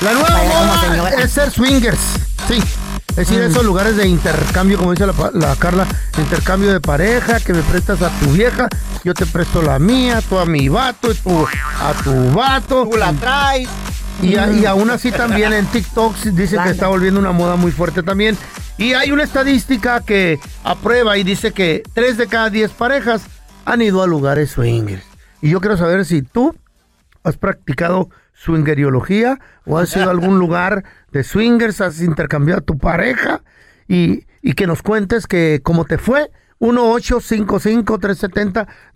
La 0.00 0.12
nueva 0.12 0.42
moda 0.42 1.10
es 1.22 1.30
ser 1.30 1.50
swingers. 1.50 2.00
Sí. 2.48 2.62
Es 3.10 3.16
decir, 3.16 3.42
esos 3.42 3.62
lugares 3.62 3.96
de 3.96 4.08
intercambio, 4.08 4.78
como 4.78 4.92
dice 4.92 5.06
la 5.06 5.56
Carla, 5.56 5.86
intercambio 6.16 6.72
de 6.72 6.80
pareja, 6.80 7.40
que 7.40 7.52
me 7.52 7.60
prestas 7.62 8.00
a 8.00 8.08
tu 8.18 8.32
vieja, 8.32 8.68
yo 9.04 9.12
te 9.12 9.26
presto 9.26 9.60
la 9.60 9.78
mía, 9.78 10.22
tú 10.26 10.38
a 10.38 10.46
mi 10.46 10.70
vato, 10.70 11.12
y 11.12 11.14
tú 11.16 11.46
a 11.46 11.92
tu 12.02 12.32
vato. 12.32 12.88
Tú 12.90 12.96
la 12.96 13.12
traes. 13.12 13.68
Y, 14.20 14.36
a- 14.36 14.50
y 14.52 14.66
aún 14.66 14.90
así 14.90 15.10
también 15.16 15.52
en 15.52 15.66
TikTok 15.66 16.16
dice 16.16 16.56
que 16.56 16.70
está 16.70 16.88
volviendo 16.88 17.18
una 17.20 17.32
moda 17.32 17.56
muy 17.56 17.72
fuerte 17.72 18.02
también. 18.02 18.36
Y 18.78 18.94
hay 18.94 19.10
una 19.12 19.22
estadística 19.22 20.00
que 20.00 20.38
aprueba 20.64 21.16
y 21.18 21.24
dice 21.24 21.52
que 21.52 21.82
3 21.94 22.16
de 22.16 22.26
cada 22.26 22.50
10 22.50 22.70
parejas 22.72 23.22
han 23.64 23.80
ido 23.82 24.02
a 24.02 24.06
lugares 24.06 24.50
swingers. 24.50 25.02
Y 25.40 25.50
yo 25.50 25.60
quiero 25.60 25.76
saber 25.76 26.04
si 26.04 26.22
tú 26.22 26.54
has 27.24 27.36
practicado 27.36 28.10
swingeriología 28.34 29.38
o 29.66 29.78
has 29.78 29.94
ido 29.96 30.08
a 30.08 30.10
algún 30.10 30.38
lugar 30.40 30.84
de 31.12 31.22
swingers, 31.24 31.80
has 31.80 32.00
intercambiado 32.00 32.60
a 32.60 32.64
tu 32.64 32.78
pareja 32.78 33.42
y, 33.86 34.24
y 34.40 34.54
que 34.54 34.66
nos 34.66 34.82
cuentes 34.82 35.26
que 35.26 35.60
cómo 35.62 35.84
te 35.84 35.98
fue. 35.98 36.30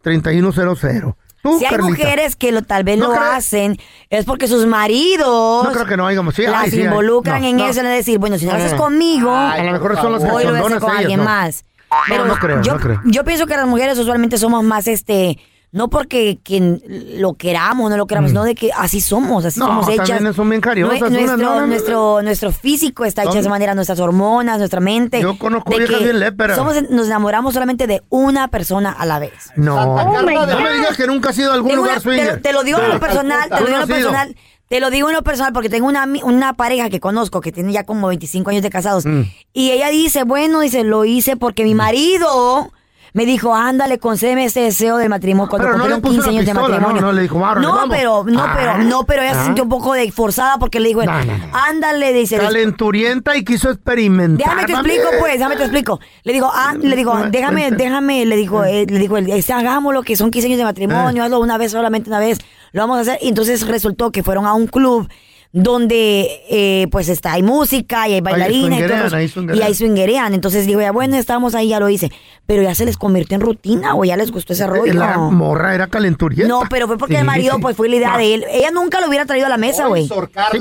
1-855-370-3100. 0.04 1.14
Tú, 1.46 1.58
Si 1.58 1.64
hay 1.64 1.70
Carlita. 1.70 1.90
mujeres 1.90 2.36
que 2.36 2.50
lo, 2.52 2.62
tal 2.62 2.82
vez 2.84 2.98
No 2.98 3.08
lo 3.08 3.12
creo- 3.14 3.30
hacen, 3.32 3.76
es 4.10 4.24
porque 4.24 4.48
sus 4.48 4.66
maridos 4.66 5.64
No 5.64 5.72
creo 5.72 5.86
que 5.86 5.96
no 5.96 6.06
haya, 6.06 6.20
sí, 6.34 6.42
las 6.42 6.54
ay, 6.64 6.70
sí 6.70 6.80
involucran 6.82 7.42
No, 7.42 7.48
en 7.48 7.56
no. 7.56 7.66
eso, 7.68 7.80
en 7.80 7.86
decir, 7.86 8.18
bueno, 8.18 8.38
si 8.38 8.46
no, 8.46 8.52
lo 8.52 8.58
haces 8.58 8.74
conmigo, 8.74 9.30
A 9.34 9.62
lo 9.62 9.72
mejor 9.72 9.96
son 9.96 10.12
las 10.12 10.28
voy 10.30 10.42
y 10.44 10.46
lo 10.46 10.56
haces 10.66 10.78
con 10.80 10.90
alguien 10.96 11.22
más. 11.22 11.64
No, 12.08 12.24
no 12.24 12.34
creo, 12.36 12.60
yo, 12.62 12.72
no 12.74 12.80
creo. 12.80 13.00
yo 13.04 13.24
pienso 13.24 13.46
que 13.46 13.56
las 13.56 13.66
mujeres 13.66 13.96
usualmente 13.98 14.38
somos 14.38 14.64
más, 14.64 14.88
este, 14.88 15.38
no 15.76 15.88
porque 15.88 16.38
quien 16.42 16.82
lo 17.18 17.34
queramos, 17.34 17.90
no 17.90 17.96
lo 17.96 18.06
queramos, 18.06 18.32
no 18.32 18.42
de 18.44 18.54
que 18.54 18.70
así 18.76 19.00
somos, 19.00 19.44
así 19.44 19.60
Mm. 19.60 19.62
No, 19.62 19.66
somos 19.68 19.88
hechas. 19.90 20.08
también 20.08 20.34
son 20.34 20.48
bien 20.50 20.60
Nue- 20.62 20.72
unas, 20.88 21.00
nuestro, 21.10 21.36
no, 21.36 21.36
no, 21.36 21.60
no. 21.60 21.66
nuestro, 21.66 22.22
nuestro 22.22 22.50
físico 22.52 23.04
está 23.04 23.22
hecho 23.24 23.34
de 23.34 23.40
esa 23.40 23.50
manera, 23.50 23.74
nuestras 23.74 24.00
hormonas, 24.00 24.58
nuestra 24.58 24.80
mente. 24.80 25.20
Yo 25.20 25.38
conozco 25.38 25.70
viejas 25.76 26.00
bien 26.02 26.18
léperas. 26.18 26.56
somos, 26.56 26.74
nos 26.90 27.06
enamoramos 27.06 27.54
solamente 27.54 27.86
de 27.86 28.02
una 28.08 28.48
persona 28.48 28.90
a 28.90 29.06
la 29.06 29.18
vez. 29.18 29.32
No, 29.54 29.76
Oh, 29.76 29.96
my 30.24 30.34
no 30.34 30.40
God. 30.40 30.62
me 30.62 30.72
digas 30.72 30.96
que 30.96 31.06
nunca 31.06 31.30
has 31.30 31.38
ido 31.38 31.50
a 31.52 31.54
algún 31.54 31.70
Tengo 31.70 31.84
lugar 31.84 32.00
una- 32.04 32.16
te, 32.34 32.36
te 32.38 32.52
lo 32.52 32.64
digo 32.64 32.78
en 32.80 32.88
lo 32.88 32.98
personal, 32.98 33.48
te 33.48 33.60
lo 33.60 33.66
digo 33.66 33.74
en 33.74 33.80
lo 33.80 33.86
personal. 33.86 34.36
Te 34.68 34.80
lo 34.80 34.90
digo 34.90 35.08
en 35.10 35.14
lo 35.14 35.22
personal 35.22 35.52
porque 35.52 35.68
tengo 35.68 35.86
una, 35.86 36.08
una 36.24 36.54
pareja 36.54 36.90
que 36.90 36.98
conozco 36.98 37.40
que 37.40 37.52
tiene 37.52 37.72
ya 37.72 37.84
como 37.84 38.08
25 38.08 38.50
años 38.50 38.64
de 38.64 38.70
casados. 38.70 39.06
Mm. 39.06 39.22
Y 39.52 39.70
ella 39.70 39.90
dice, 39.90 40.24
bueno, 40.24 40.58
dice, 40.58 40.82
lo 40.82 41.04
hice 41.04 41.36
porque 41.36 41.62
mi 41.62 41.76
marido 41.76 42.72
me 43.12 43.24
dijo, 43.26 43.54
ándale, 43.54 43.98
concédeme 43.98 44.44
ese 44.44 44.60
deseo 44.60 44.96
del 44.98 45.08
matrimonio 45.08 45.48
cuando 45.48 45.66
Pero 45.68 45.74
cumplieron 45.78 46.00
puso 46.02 46.14
15 46.14 46.28
una 46.28 46.38
años 46.38 46.46
de 46.46 46.54
matrimonio. 46.54 47.00
no, 47.02 47.06
no 47.08 47.12
le 47.12 47.22
dijo, 47.22 47.46
"Árale, 47.46 47.66
no, 47.66 47.72
vamos". 47.74 47.96
pero, 47.96 48.24
no, 48.26 48.42
Ah. 48.42 48.54
pero, 48.56 48.78
no, 48.84 49.04
pero 49.04 49.22
ella 49.22 49.32
Ah. 49.32 49.38
se 49.38 49.44
sintió 49.44 49.64
un 49.64 49.70
poco 49.70 49.92
de 49.94 50.10
forzada 50.12 50.58
porque 50.58 50.80
le 50.80 50.88
dijo, 50.88 51.02
no. 51.04 51.12
ándale, 51.52 52.12
dice. 52.12 52.36
Calenturienta 52.38 53.36
y 53.36 53.44
quiso 53.44 53.70
experimentar. 53.70 54.38
Déjame 54.46 54.64
te 54.66 54.72
explico, 54.72 55.08
pues, 55.18 55.32
déjame 55.34 55.56
te 55.56 55.62
explico. 55.62 56.00
Le 56.24 56.32
digo, 56.32 56.50
ah, 56.52 56.74
le 56.80 56.96
digo, 56.96 57.14
déjame, 57.30 57.70
déjame, 57.70 58.24
le 58.26 58.36
digo, 58.36 58.64
eh, 58.64 58.86
le 58.88 58.98
digo, 58.98 59.16
este, 59.18 59.52
hagámoslo, 59.52 60.02
que 60.02 60.16
son 60.16 60.30
15 60.30 60.46
años 60.48 60.58
de 60.58 60.64
matrimonio, 60.64 61.24
hazlo 61.24 61.40
una 61.40 61.58
vez, 61.58 61.72
solamente 61.72 62.10
una 62.10 62.18
vez, 62.18 62.38
lo 62.72 62.82
vamos 62.82 62.98
a 62.98 63.00
hacer. 63.02 63.18
Y 63.22 63.28
entonces 63.28 63.66
resultó 63.66 64.10
que 64.10 64.22
fueron 64.22 64.46
a 64.46 64.52
un 64.52 64.66
club 64.66 65.08
donde 65.52 66.42
eh, 66.50 66.86
pues 66.90 67.08
está, 67.08 67.32
hay 67.32 67.42
música 67.42 68.08
y 68.08 68.14
hay 68.14 68.20
bailarina 68.20 68.76
y, 68.78 68.82
todo 68.86 68.88
swingerean, 68.88 69.06
eso, 69.06 69.40
ahí 69.40 69.58
y 69.58 69.62
hay 69.62 69.74
swingerean. 69.74 70.34
Entonces 70.34 70.66
digo, 70.66 70.80
ya 70.80 70.92
bueno, 70.92 71.16
estábamos 71.16 71.54
ahí, 71.54 71.68
ya 71.68 71.80
lo 71.80 71.88
hice. 71.88 72.10
Pero 72.46 72.62
ya 72.62 72.74
se 72.74 72.84
les 72.84 72.96
convirtió 72.96 73.34
en 73.36 73.40
rutina 73.40 73.94
o 73.94 74.04
ya 74.04 74.16
les 74.16 74.30
gustó 74.30 74.52
ese 74.52 74.66
rollo. 74.66 74.92
La 74.92 75.16
morra 75.18 75.74
era 75.74 75.86
calenturienta. 75.86 76.48
No, 76.48 76.62
pero 76.68 76.86
fue 76.86 76.98
porque 76.98 77.14
Sí, 77.14 77.20
el 77.20 77.26
marido, 77.26 77.54
sí. 77.56 77.62
pues 77.62 77.76
fue 77.76 77.88
la 77.88 77.96
idea 77.96 78.12
No. 78.12 78.18
de 78.18 78.34
él. 78.34 78.44
Ella 78.50 78.70
nunca 78.70 79.00
lo 79.00 79.08
hubiera 79.08 79.24
traído 79.26 79.46
a 79.46 79.50
la 79.50 79.56
mesa, 79.58 79.86
güey. 79.86 80.06
Sí, 80.06 80.14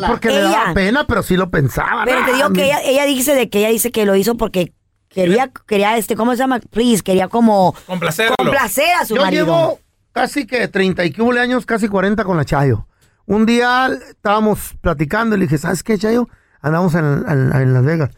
porque 0.07 0.29
le 0.29 0.41
daba 0.41 0.73
pena, 0.73 1.05
pero 1.07 1.21
sí 1.23 1.35
lo 1.35 1.49
pensaba. 1.49 2.03
Pero 2.05 2.25
te 2.25 2.33
digo 2.33 2.51
que 2.53 2.65
ella, 2.65 2.81
ella 2.83 3.05
dice 3.05 3.35
de 3.35 3.49
que 3.49 3.59
ella 3.59 3.69
dice 3.69 3.91
que 3.91 4.05
lo 4.05 4.15
hizo 4.15 4.35
porque 4.35 4.73
quería, 5.09 5.51
quería 5.67 5.97
este, 5.97 6.15
¿cómo 6.15 6.31
se 6.33 6.37
llama? 6.39 6.59
Please, 6.71 7.03
quería 7.03 7.27
como 7.27 7.75
Complacerlo. 7.85 8.35
complacer 8.37 8.93
a 8.99 9.05
su 9.05 9.15
Yo 9.15 9.21
marido. 9.21 9.45
llevo 9.45 9.79
casi 10.13 10.47
que 10.47 10.67
30 10.67 11.05
y 11.05 11.13
años, 11.39 11.65
casi 11.65 11.87
40 11.87 12.23
con 12.23 12.37
la 12.37 12.45
Chayo. 12.45 12.87
Un 13.27 13.45
día 13.45 13.89
estábamos 14.09 14.75
platicando 14.81 15.35
y 15.35 15.39
le 15.39 15.45
dije, 15.45 15.57
¿sabes 15.57 15.81
qué, 15.83 15.97
Chayo? 15.97 16.27
Andamos 16.61 16.93
en, 16.95 17.05
en- 17.27 17.51
en 17.55 17.73
Las 17.73 17.83
Vegas. 17.83 18.09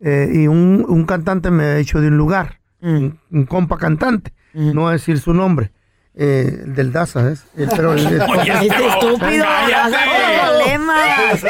Eh, 0.00 0.28
y 0.32 0.46
un, 0.48 0.84
un 0.88 1.04
cantante 1.06 1.50
me 1.50 1.64
ha 1.64 1.74
dicho 1.76 2.00
de 2.00 2.08
un 2.08 2.16
lugar, 2.18 2.60
un, 2.82 3.18
un 3.30 3.46
compa 3.46 3.78
cantante, 3.78 4.32
no 4.52 4.82
voy 4.82 4.90
a 4.90 4.92
decir 4.92 5.18
su 5.20 5.32
nombre, 5.32 5.72
eh, 6.14 6.62
el 6.64 6.74
del 6.74 6.92
Daza, 6.92 7.30
¿es? 7.30 7.44
Eh, 7.56 7.66
pero 7.74 7.92
el- 7.94 8.06
el- 8.06 8.20
Oye, 8.22 8.52
este 8.68 8.86
estúpido. 8.86 9.44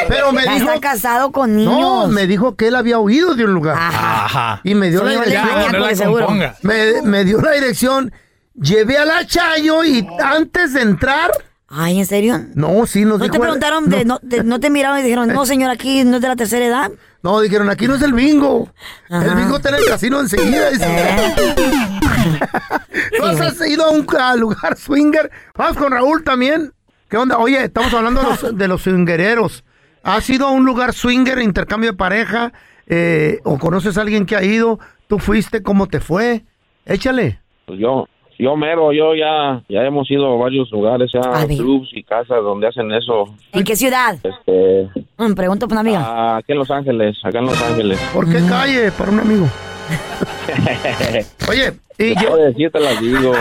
Pero 0.09 0.33
me 0.33 0.43
dijo... 0.43 0.55
está 0.73 0.81
casado 0.81 1.33
con 1.33 1.57
niños. 1.57 1.73
No, 1.73 2.09
me 2.09 2.27
dijo 2.27 2.57
que 2.57 2.69
él 2.69 2.77
había 2.77 2.99
oído 2.99 3.35
de 3.35 3.45
un 3.45 3.53
lugar. 3.55 3.77
Ajá. 3.79 4.61
Y 4.65 4.75
me 4.75 4.91
dio 4.91 5.03
la 5.05 5.13
dirección. 5.25 5.97
seguro. 5.97 6.29
Me, 6.63 7.03
me 7.03 7.25
dio 7.25 7.41
la 7.41 7.53
dirección. 7.53 8.13
Llevé 8.55 8.97
a 8.99 9.05
la 9.05 9.27
Chayo 9.27 9.85
y 9.85 10.07
antes 10.23 10.73
de 10.73 10.83
entrar. 10.83 11.31
Ay, 11.69 11.99
¿en 11.99 12.07
serio? 12.07 12.41
No, 12.55 12.87
sí, 12.87 13.05
nos 13.05 13.19
¿No 13.19 13.25
dijo. 13.25 13.33
te 13.35 13.41
preguntaron, 13.41 13.91
de, 13.91 14.05
no, 14.05 14.21
te, 14.21 14.45
no 14.45 14.61
te 14.61 14.71
miraron 14.71 15.01
y 15.01 15.03
dijeron, 15.03 15.29
no, 15.29 15.45
señor, 15.47 15.71
aquí 15.71 16.05
no 16.05 16.17
es 16.17 16.23
de 16.23 16.29
la 16.29 16.37
tercera 16.37 16.65
edad? 16.65 16.91
No, 17.23 17.41
dijeron, 17.41 17.69
aquí 17.69 17.89
no 17.89 17.97
es 17.97 18.03
el 18.03 18.13
bingo. 18.13 18.73
Ajá. 19.11 19.25
El 19.25 19.35
bingo 19.35 19.57
está 19.57 19.71
en 19.71 19.75
el 19.77 19.85
casino 19.85 20.21
enseguida. 20.21 20.71
dice. 20.71 20.87
¿Tú 23.19 23.25
has 23.25 23.69
ido 23.69 23.85
a 23.85 23.91
un 23.91 24.07
a 24.19 24.37
lugar 24.37 24.77
swinger? 24.77 25.31
Vamos 25.57 25.77
con 25.77 25.93
Raúl 25.93 26.23
también. 26.23 26.73
¿Qué 27.09 27.17
onda? 27.17 27.39
Oye, 27.39 27.65
estamos 27.65 27.93
hablando 27.95 28.23
de 28.23 28.29
los, 28.29 28.59
de 28.59 28.69
los 28.69 28.83
swingereros. 28.83 29.65
¿Has 30.03 30.29
ido 30.31 30.47
a 30.47 30.51
un 30.51 30.65
lugar 30.65 30.93
swinger, 30.93 31.39
intercambio 31.41 31.93
de 31.93 31.97
pareja? 31.97 32.53
Eh, 32.87 33.41
¿O 33.45 33.59
conoces 33.59 33.99
a 33.99 34.03
alguien 34.03 34.27
que 34.27 34.37
ha 34.37 34.43
ido? 34.45 34.79
¿Tú 35.09 35.19
fuiste? 35.19 35.63
¿Cómo 35.63 35.89
te 35.89 36.01
fue? 36.01 36.45
Échale. 36.85 37.41
Pues 37.67 37.81
yo, 37.81 38.07
yo 38.39 38.57
mero, 38.57 38.93
yo 38.93 39.15
ya, 39.15 39.63
ya 39.69 39.83
hemos 39.83 40.11
ido 40.11 40.33
a 40.33 40.37
varios 40.37 40.71
lugares, 40.71 41.11
ya 41.13 41.21
A 41.21 41.47
ver. 41.47 41.57
clubs 41.57 41.89
y 41.93 42.03
casas 42.03 42.43
donde 42.43 42.69
hacen 42.69 42.93
eso. 42.93 43.35
¿En 43.53 43.65
qué 43.65 43.77
ciudad? 43.77 44.17
Este, 44.23 44.89
Mm, 45.19 45.33
pregunto 45.35 45.67
por 45.67 45.73
una 45.75 45.81
amiga. 45.81 46.03
ah, 46.05 46.37
aquí 46.37 46.53
en 46.53 46.59
Los 46.59 46.71
Ángeles, 46.71 47.17
acá 47.25 47.39
en 47.39 47.47
Los 47.47 47.63
Ángeles. 47.63 47.99
¿Por 48.13 48.27
qué 48.31 48.39
calle? 48.47 48.93
Para 48.93 49.11
un 49.13 49.21
amigo. 49.21 49.49
Oye, 51.49 51.73
y 51.99 52.15
yo 52.23 52.37
decir 52.37 52.71
te 52.71 52.81
las 52.81 53.01
digo. 53.01 53.33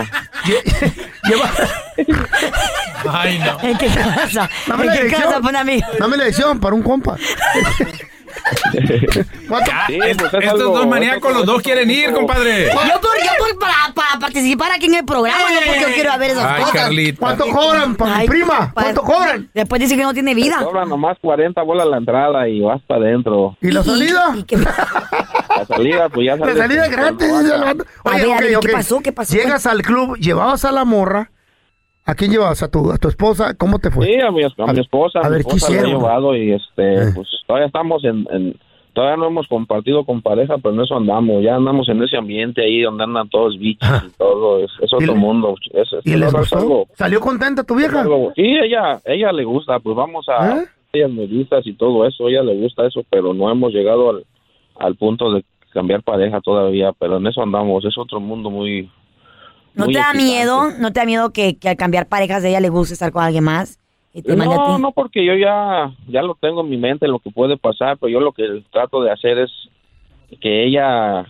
Ay, 3.10 3.38
no. 3.38 3.68
¿En 3.68 3.76
qué 3.78 3.86
casa? 3.88 4.48
Dame 4.66 4.84
¿En 4.86 4.92
qué 4.92 5.06
casa 5.08 5.40
por 5.40 5.50
una 5.50 5.60
amiga? 5.60 5.86
Dame 5.98 6.16
la 6.16 6.24
dirección 6.24 6.60
para 6.60 6.74
un 6.74 6.82
compa. 6.82 7.16
¿Cuánto? 9.48 9.70
Sí, 9.86 9.98
Es- 10.04 10.16
pues 10.16 10.34
es 10.34 10.44
estos 10.44 10.60
algo- 10.60 10.76
dos 10.78 10.86
maníacos, 10.86 11.32
los 11.32 11.46
dos 11.46 11.62
quieren 11.62 11.90
ir, 11.90 12.12
compadre. 12.12 12.66
Yo 12.66 13.00
por, 13.00 13.16
yo 13.16 13.30
por 13.38 13.58
para, 13.58 13.92
para 13.94 14.18
participar 14.18 14.72
aquí 14.72 14.86
en 14.86 14.94
el 14.94 15.04
programa, 15.04 15.38
no 15.50 15.60
porque 15.66 15.80
yo 15.80 15.86
quiero 15.94 16.18
ver 16.18 16.30
esas 16.32 16.44
Ay, 16.44 16.62
cosas. 16.62 16.76
Carlita. 16.82 17.18
¿Cuánto 17.18 17.46
cobran 17.48 17.94
para 17.96 18.14
mi 18.16 18.20
Ay, 18.22 18.28
prima? 18.28 18.70
¿Cuánto 18.74 19.02
para- 19.02 19.14
cobran? 19.18 19.50
Después 19.54 19.80
dice 19.80 19.96
que 19.96 20.02
no 20.02 20.14
tiene 20.14 20.34
vida. 20.34 20.58
Cobran 20.62 20.88
nomás 20.88 21.16
40 21.20 21.62
bolas 21.62 21.86
la 21.86 21.96
entrada 21.98 22.48
y 22.48 22.60
vas 22.60 22.80
para 22.86 23.00
adentro. 23.00 23.56
¿Y 23.60 23.70
la 23.70 23.82
salida? 23.82 24.34
¿Y 24.36 24.42
qué- 24.44 24.56
La 24.58 25.64
salida, 25.66 26.08
pues 26.08 26.26
ya 26.26 26.36
La 26.36 26.54
salida 26.54 26.88
gratis. 26.88 27.30
vato. 27.30 27.84
A 28.04 28.10
Oye, 28.14 28.22
ver, 28.22 28.30
a 28.30 28.34
ok, 28.34 28.40
ver, 28.40 28.48
¿qué 28.50 28.56
ok. 28.56 28.70
pasó? 28.72 29.00
¿Qué 29.00 29.12
pasó? 29.12 29.34
Llegas 29.34 29.66
al 29.66 29.82
club, 29.82 30.16
llevabas 30.18 30.64
a 30.64 30.72
la 30.72 30.84
morra. 30.84 31.30
¿A 32.06 32.14
quién 32.14 32.30
llevabas? 32.30 32.62
¿A 32.62 32.70
tu, 32.70 32.90
a 32.92 32.98
tu 32.98 33.08
esposa? 33.08 33.54
¿Cómo 33.54 33.78
te 33.78 33.90
fue? 33.90 34.06
Sí, 34.06 34.14
a 34.20 34.30
mi, 34.30 34.42
a 34.44 34.72
mi 34.72 34.80
esposa, 34.80 35.18
a 35.18 35.26
a 35.26 35.28
mi 35.28 35.36
ver, 35.36 35.44
¿qué 35.44 35.56
esposa 35.56 35.68
la 35.70 35.74
he 35.76 35.80
hicieron? 35.80 36.00
llevado 36.02 36.36
y 36.36 36.52
este, 36.52 36.94
Eh. 36.94 37.12
pues 37.14 37.28
todavía 37.46 37.66
estamos 37.66 38.04
en, 38.04 38.26
en- 38.30 38.56
todavía 38.92 39.16
no 39.16 39.26
hemos 39.26 39.46
compartido 39.48 40.04
con 40.04 40.22
pareja, 40.22 40.56
pero 40.58 40.74
en 40.74 40.80
eso 40.82 40.96
andamos, 40.96 41.42
ya 41.42 41.56
andamos 41.56 41.88
en 41.88 42.02
ese 42.02 42.16
ambiente 42.16 42.62
ahí 42.62 42.80
donde 42.80 43.04
andan 43.04 43.28
todos 43.28 43.58
bichos 43.58 43.88
y 44.06 44.10
todo, 44.16 44.60
es, 44.64 44.70
es 44.80 44.92
otro 44.92 45.14
mundo. 45.16 45.54
Es, 45.74 45.92
es- 45.92 46.06
¿Y 46.06 46.12
es 46.12 46.20
les 46.20 46.34
algo- 46.34 46.38
gustó? 46.38 46.94
¿Salió 46.94 47.20
contenta 47.20 47.64
tu 47.64 47.74
vieja? 47.74 48.00
algo- 48.02 48.32
sí, 48.36 48.42
ella, 48.42 49.00
ella 49.04 49.32
le 49.32 49.44
gusta, 49.44 49.78
pues 49.80 49.96
vamos 49.96 50.26
a, 50.28 50.60
¿Eh? 50.60 50.64
ellas 50.92 51.10
nudistas 51.10 51.66
y 51.66 51.74
todo 51.74 52.06
eso, 52.06 52.28
ella 52.28 52.42
le 52.42 52.54
gusta 52.56 52.86
eso, 52.86 53.02
pero 53.10 53.34
no 53.34 53.50
hemos 53.50 53.72
llegado 53.72 54.10
al, 54.10 54.24
al 54.78 54.94
punto 54.94 55.30
de 55.32 55.44
cambiar 55.72 56.02
pareja 56.02 56.40
todavía, 56.40 56.92
pero 56.98 57.18
en 57.18 57.26
eso 57.26 57.42
andamos, 57.42 57.84
es 57.84 57.98
otro 57.98 58.18
mundo 58.20 58.48
muy... 58.48 58.88
¿No 59.76 59.86
te 59.86 59.92
da 59.92 60.10
excitante. 60.10 60.24
miedo? 60.24 60.70
¿No 60.80 60.92
te 60.92 61.00
da 61.00 61.06
miedo 61.06 61.32
que, 61.32 61.56
que 61.58 61.68
al 61.68 61.76
cambiar 61.76 62.06
parejas 62.08 62.42
de 62.42 62.48
ella 62.50 62.60
le 62.60 62.68
guste 62.70 62.94
estar 62.94 63.12
con 63.12 63.22
alguien 63.22 63.44
más? 63.44 63.78
Y 64.12 64.22
te 64.22 64.34
mande 64.34 64.54
a 64.54 64.58
No, 64.58 64.76
ti? 64.76 64.82
no, 64.82 64.92
porque 64.92 65.24
yo 65.24 65.34
ya, 65.34 65.92
ya 66.08 66.22
lo 66.22 66.34
tengo 66.40 66.62
en 66.62 66.70
mi 66.70 66.78
mente 66.78 67.06
lo 67.06 67.18
que 67.18 67.30
puede 67.30 67.56
pasar, 67.58 67.98
pero 67.98 68.10
yo 68.10 68.20
lo 68.20 68.32
que 68.32 68.64
trato 68.72 69.02
de 69.02 69.12
hacer 69.12 69.38
es 69.38 69.50
que 70.40 70.64
ella 70.66 71.26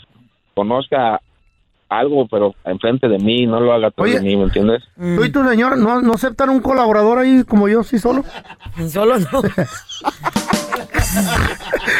conozca 0.55 1.21
algo, 1.89 2.27
pero 2.29 2.55
enfrente 2.65 3.09
de 3.09 3.19
mí, 3.19 3.47
no 3.47 3.61
lo 3.61 3.73
haga 3.73 3.91
todo 3.91 4.07
de 4.07 4.21
mí, 4.21 4.37
¿me 4.37 4.45
entiendes? 4.45 4.83
¿Tú 4.97 5.25
y 5.25 5.31
tu 5.31 5.45
señor 5.45 5.77
no, 5.79 6.01
no 6.01 6.13
aceptan 6.15 6.51
un 6.51 6.61
colaborador 6.61 7.19
ahí 7.19 7.45
como 7.45 7.69
yo, 7.69 7.83
sí, 7.85 7.99
solo? 7.99 8.25
Solo 8.89 9.19
no. 9.19 9.43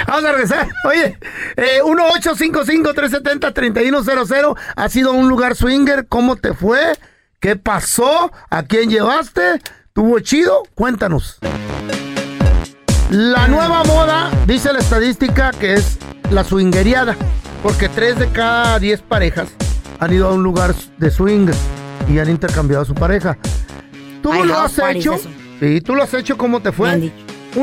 Vamos 0.07 0.25
a 0.25 0.33
regresar. 0.33 0.69
Oye, 0.85 1.19
eh, 1.57 1.81
1-855-370-3100. 1.85 4.57
¿Ha 4.77 4.89
sido 4.89 5.13
un 5.13 5.29
lugar 5.29 5.57
swinger? 5.57 6.07
¿Cómo 6.09 6.37
te 6.37 6.55
fue? 6.55 6.97
¿Qué 7.41 7.57
pasó? 7.57 8.31
¿A 8.51 8.63
quién 8.63 8.89
llevaste? 8.91 9.61
¿Tuvo 9.93 10.21
chido? 10.21 10.63
Cuéntanos. 10.75 11.39
La 13.11 13.47
nueva 13.47 13.85
moda, 13.85 14.31
dice 14.47 14.73
la 14.73 14.81
estadística, 14.81 15.53
que 15.53 15.75
es 15.75 15.99
la 16.31 16.43
swingeriada. 16.45 17.17
Porque 17.63 17.89
tres 17.89 18.19
de 18.19 18.29
cada 18.31 18.79
diez 18.79 19.01
parejas 19.01 19.49
han 20.01 20.13
ido 20.13 20.29
a 20.29 20.33
un 20.33 20.43
lugar 20.43 20.75
de 20.99 21.11
swingers 21.11 21.59
y 22.09 22.19
han 22.19 22.29
intercambiado 22.31 22.83
a 22.83 22.87
su 22.87 22.95
pareja. 22.95 23.39
¿Tú 24.23 24.33
lo 24.33 24.59
has 24.59 24.79
hecho? 24.79 25.17
Sí, 25.61 25.81
¿tú 25.81 25.95
lo 25.95 26.03
has 26.03 26.13
hecho? 26.15 26.37
¿Cómo 26.37 26.61
te 26.61 26.73
fue? 26.73 27.13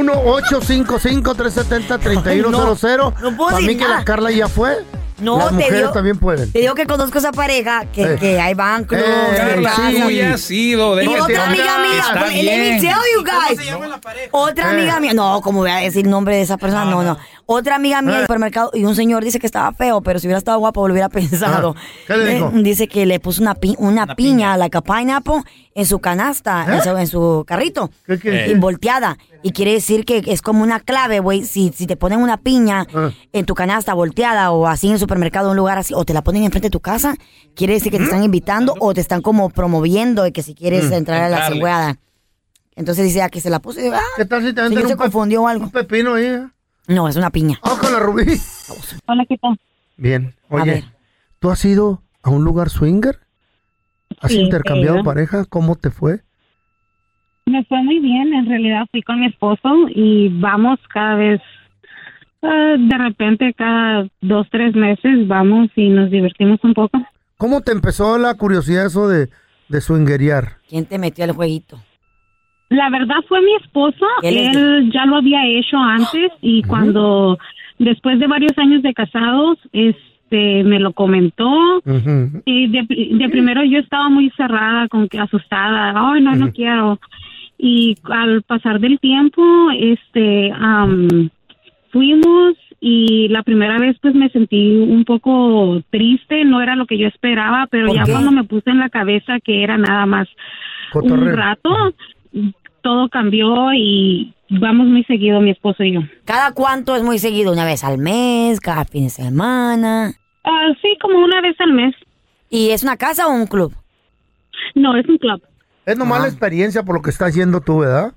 Dicho. 0.01 0.13
1-855-370-3100. 0.13 2.97
No, 2.97 3.13
no 3.31 3.37
puedo 3.37 3.51
Para 3.51 3.65
mí 3.65 3.77
que 3.77 3.87
la. 3.87 4.03
Carla 4.03 4.31
ya 4.31 4.47
fue. 4.47 4.83
No, 5.19 5.37
Las 5.37 5.49
te 5.49 5.53
mujeres 5.53 5.77
digo, 5.79 5.91
también 5.91 6.17
pueden. 6.17 6.51
te 6.51 6.59
digo 6.59 6.73
que 6.73 6.87
conozco 6.87 7.19
esa 7.19 7.31
pareja 7.31 7.85
que, 7.85 8.01
Eh. 8.03 8.17
que 8.19 8.53
van 8.55 8.83
clubs, 8.83 9.03
Eh, 9.05 9.33
Carla, 9.37 9.69
casas. 9.69 9.93
tú 9.93 10.09
ya 10.09 10.33
has 10.33 10.41
sido. 10.41 10.99
Y 11.01 11.07
otra 11.07 11.45
amiga 11.45 11.77
mía, 11.77 11.99
está 12.01 12.25
let 12.27 12.73
me 12.73 12.81
tell 12.81 12.95
you 13.15 13.23
guys. 13.23 13.59
Otra 14.31 14.71
Eh. 14.71 14.75
amiga 14.75 14.99
mía, 14.99 15.13
no, 15.13 15.39
como 15.41 15.59
voy 15.59 15.69
a 15.69 15.75
decir 15.77 16.05
el 16.05 16.11
nombre 16.11 16.35
de 16.37 16.41
esa 16.41 16.57
persona, 16.57 16.85
no, 16.85 17.03
no. 17.03 17.17
Otra 17.45 17.75
amiga 17.75 18.01
mía 18.01 18.15
del 18.15 18.23
supermercado 18.23 18.71
y 18.73 18.83
un 18.85 18.95
señor 18.95 19.23
dice 19.23 19.37
que 19.39 19.45
estaba 19.45 19.71
feo, 19.71 20.01
pero 20.01 20.17
si 20.19 20.25
hubiera 20.27 20.39
estado 20.39 20.57
guapo 20.59 20.87
lo 20.87 20.93
hubiera 20.93 21.09
pensado. 21.09 21.75
Ah, 21.77 21.81
¿qué 22.07 22.17
le 22.17 22.33
dijo? 22.33 22.47
Eh, 22.53 22.63
Dice 22.63 22.87
que 22.87 23.05
le 23.05 23.19
puso 23.19 23.41
una, 23.43 23.53
pi- 23.55 23.75
una, 23.77 24.15
piña, 24.15 24.57
like 24.57 24.75
a 24.77 24.81
pineapple, 24.81 25.43
en 25.75 25.85
su 25.85 25.99
canasta, 25.99 26.65
en, 26.75 26.81
su, 26.83 26.89
en 26.97 27.07
su 27.07 27.43
carrito, 27.47 27.91
¿Qué 28.05 28.17
quiere 28.19 28.49
y 28.49 28.55
volteada. 28.55 29.17
Y 29.43 29.51
quiere 29.51 29.73
decir 29.73 30.05
que 30.05 30.23
es 30.27 30.41
como 30.41 30.63
una 30.63 30.79
clave, 30.79 31.19
güey. 31.19 31.43
Si, 31.43 31.71
si 31.75 31.85
te 31.85 31.97
ponen 31.97 32.19
una 32.19 32.37
piña 32.37 32.87
Ah. 32.95 33.11
en 33.33 33.45
tu 33.45 33.53
canasta 33.55 33.93
volteada 33.93 34.51
o 34.51 34.67
así 34.67 34.87
en 34.87 34.93
el 34.93 34.99
supermercado, 34.99 35.47
en 35.47 35.51
un 35.51 35.57
lugar 35.57 35.77
así, 35.77 35.93
o 35.93 36.05
te 36.05 36.13
la 36.13 36.23
ponen 36.23 36.43
enfrente 36.43 36.67
de 36.67 36.71
tu 36.71 36.79
casa, 36.79 37.15
quiere 37.55 37.73
decir 37.73 37.91
que 37.91 37.97
te 37.97 38.05
están 38.05 38.23
invitando 38.23 38.73
o 38.79 38.93
te 38.93 39.01
están 39.01 39.21
como 39.21 39.49
promoviendo 39.49 40.23
de 40.23 40.31
que 40.31 40.41
si 40.43 40.55
quieres 40.55 40.89
Mm. 40.89 40.93
entrar 40.93 41.21
a 41.23 41.29
la 41.29 41.49
cigüeada. 41.51 41.97
Entonces 42.75 43.05
dice, 43.05 43.21
ah, 43.21 43.29
que 43.29 43.41
se 43.41 43.49
la 43.49 43.59
puso 43.59 43.79
y 43.79 43.83
digo, 43.83 43.95
ah, 43.95 44.01
¿Qué 44.17 44.25
tal 44.25 44.43
si 44.43 44.53
te 44.53 44.67
señor 44.67 44.87
se 44.87 44.95
confundió 44.95 45.45
algo. 45.47 45.65
un 45.65 45.71
pepino 45.71 46.15
ahí? 46.15 46.25
eh? 46.25 46.47
No, 46.87 47.07
es 47.07 47.15
una 47.17 47.29
piña. 47.29 47.59
Vamos 47.63 47.79
con 47.79 47.91
la 47.93 47.99
Rubí. 47.99 48.25
Hola, 49.05 49.25
¿qué 49.27 49.37
tal? 49.37 49.59
Bien. 49.97 50.33
A 50.49 50.55
Oye. 50.55 50.85
¿tú 51.39 51.51
has 51.51 51.63
ido 51.65 52.01
a 52.23 52.29
un 52.29 52.43
lugar 52.43 52.69
swinger? 52.69 53.19
¿Has 54.21 54.31
Sí, 54.31 54.39
intercambiado 54.39 55.03
pareja? 55.03 55.45
¿Cómo 55.45 55.75
te 55.75 55.91
fue? 55.91 56.23
Me 57.45 57.63
fue 57.65 57.83
muy 57.83 57.99
bien, 57.99 58.33
en 58.33 58.45
realidad 58.45 58.85
fui 58.91 59.01
con 59.01 59.19
mi 59.19 59.27
esposo 59.27 59.87
y 59.89 60.29
vamos 60.29 60.79
cada 60.93 61.15
vez, 61.15 61.41
ah, 62.41 62.75
de 62.77 62.97
repente 62.97 63.53
cada 63.53 64.07
dos, 64.21 64.47
tres 64.49 64.75
meses 64.75 65.27
vamos 65.27 65.69
y 65.75 65.89
nos 65.89 66.09
divertimos 66.09 66.59
un 66.63 66.73
poco. 66.73 67.05
¿Cómo 67.37 67.61
te 67.61 67.73
empezó 67.73 68.17
la 68.17 68.35
curiosidad 68.35 68.85
eso 68.85 69.09
de, 69.09 69.27
de 69.67 69.81
swingerear? 69.81 70.53
¿Quién 70.69 70.85
te 70.85 70.97
metió 70.97 71.25
al 71.25 71.33
jueguito? 71.33 71.79
La 72.69 72.89
verdad 72.89 73.17
fue 73.27 73.41
mi 73.41 73.53
esposo, 73.61 74.05
¿Qué 74.21 74.31
les 74.31 74.55
él 74.55 74.91
ya 74.93 75.05
lo 75.05 75.17
había 75.17 75.45
hecho 75.45 75.77
antes 75.77 76.31
y 76.41 76.63
cuando 76.63 77.37
después 77.77 78.19
de 78.19 78.27
varios 78.27 78.57
años 78.57 78.81
de 78.81 78.93
casados, 78.93 79.59
este, 79.73 80.63
me 80.63 80.79
lo 80.79 80.93
comentó 80.93 81.83
y 82.45 82.67
de, 82.69 82.85
de 83.17 83.29
primero 83.29 83.63
yo 83.63 83.79
estaba 83.79 84.09
muy 84.09 84.31
cerrada, 84.31 84.87
con 84.87 85.07
que 85.07 85.19
asustada, 85.19 85.93
ay 85.95 86.21
no, 86.21 86.35
no 86.35 86.51
quiero. 86.51 86.99
Y 87.65 87.95
al 88.11 88.41
pasar 88.41 88.81
del 88.81 88.99
tiempo, 88.99 89.41
este, 89.71 90.51
am, 90.51 91.29
fuimos 91.93 92.55
y 92.81 93.29
la 93.29 93.41
primera 93.41 93.79
vez 93.79 93.95
pues 94.01 94.13
me 94.13 94.27
sentí 94.31 94.75
un 94.75 95.05
poco 95.05 95.81
triste, 95.89 96.43
no 96.43 96.61
era 96.61 96.75
lo 96.75 96.85
que 96.85 96.97
yo 96.97 97.07
esperaba, 97.07 97.67
pero 97.71 97.87
¿Por 97.87 97.95
ya 97.95 98.03
qué? 98.03 98.11
cuando 98.11 98.31
me 98.31 98.43
puse 98.43 98.69
en 98.69 98.79
la 98.79 98.89
cabeza 98.89 99.39
que 99.39 99.63
era 99.63 99.77
nada 99.77 100.05
más 100.05 100.27
un 100.93 101.31
rato, 101.31 101.93
todo 102.81 103.07
cambió 103.07 103.71
y 103.73 104.33
vamos 104.49 104.87
muy 104.87 105.05
seguido 105.05 105.39
mi 105.39 105.51
esposo 105.51 105.85
y 105.85 105.93
yo. 105.93 106.01
¿Cada 106.25 106.51
cuánto 106.51 106.97
es 106.97 107.03
muy 107.03 107.17
seguido? 107.17 107.53
¿Una 107.53 107.63
vez 107.63 107.85
al 107.85 107.97
mes? 107.97 108.59
¿Cada 108.59 108.83
fin 108.83 109.05
de 109.05 109.09
semana? 109.09 110.11
Ah, 110.43 110.67
sí, 110.81 110.97
como 111.01 111.23
una 111.23 111.39
vez 111.39 111.55
al 111.61 111.71
mes. 111.71 111.95
¿Y 112.49 112.71
es 112.71 112.83
una 112.83 112.97
casa 112.97 113.25
o 113.27 113.31
un 113.31 113.47
club? 113.47 113.73
No, 114.75 114.97
es 114.97 115.07
un 115.07 115.17
club. 115.17 115.41
Es 115.85 115.97
nomás 115.97 116.21
la 116.21 116.27
experiencia 116.27 116.83
por 116.83 116.95
lo 116.95 117.01
que 117.01 117.09
estás 117.09 117.29
haciendo 117.29 117.61
tú, 117.61 117.79
¿verdad? 117.79 118.13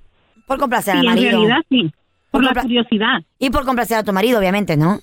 Por 0.47 0.59
complacer 0.59 0.95
Sí, 0.95 0.99
al 1.01 1.05
en 1.07 1.11
marido. 1.15 1.31
realidad 1.39 1.59
sí. 1.69 1.93
Por 2.31 2.45
la 2.45 2.55
curiosidad. 2.55 3.23
Y 3.39 3.51
por 3.51 3.65
complacer 3.65 3.97
a 3.99 4.03
tu 4.05 4.13
marido, 4.13 4.39
obviamente, 4.39 4.77
¿no? 4.77 4.99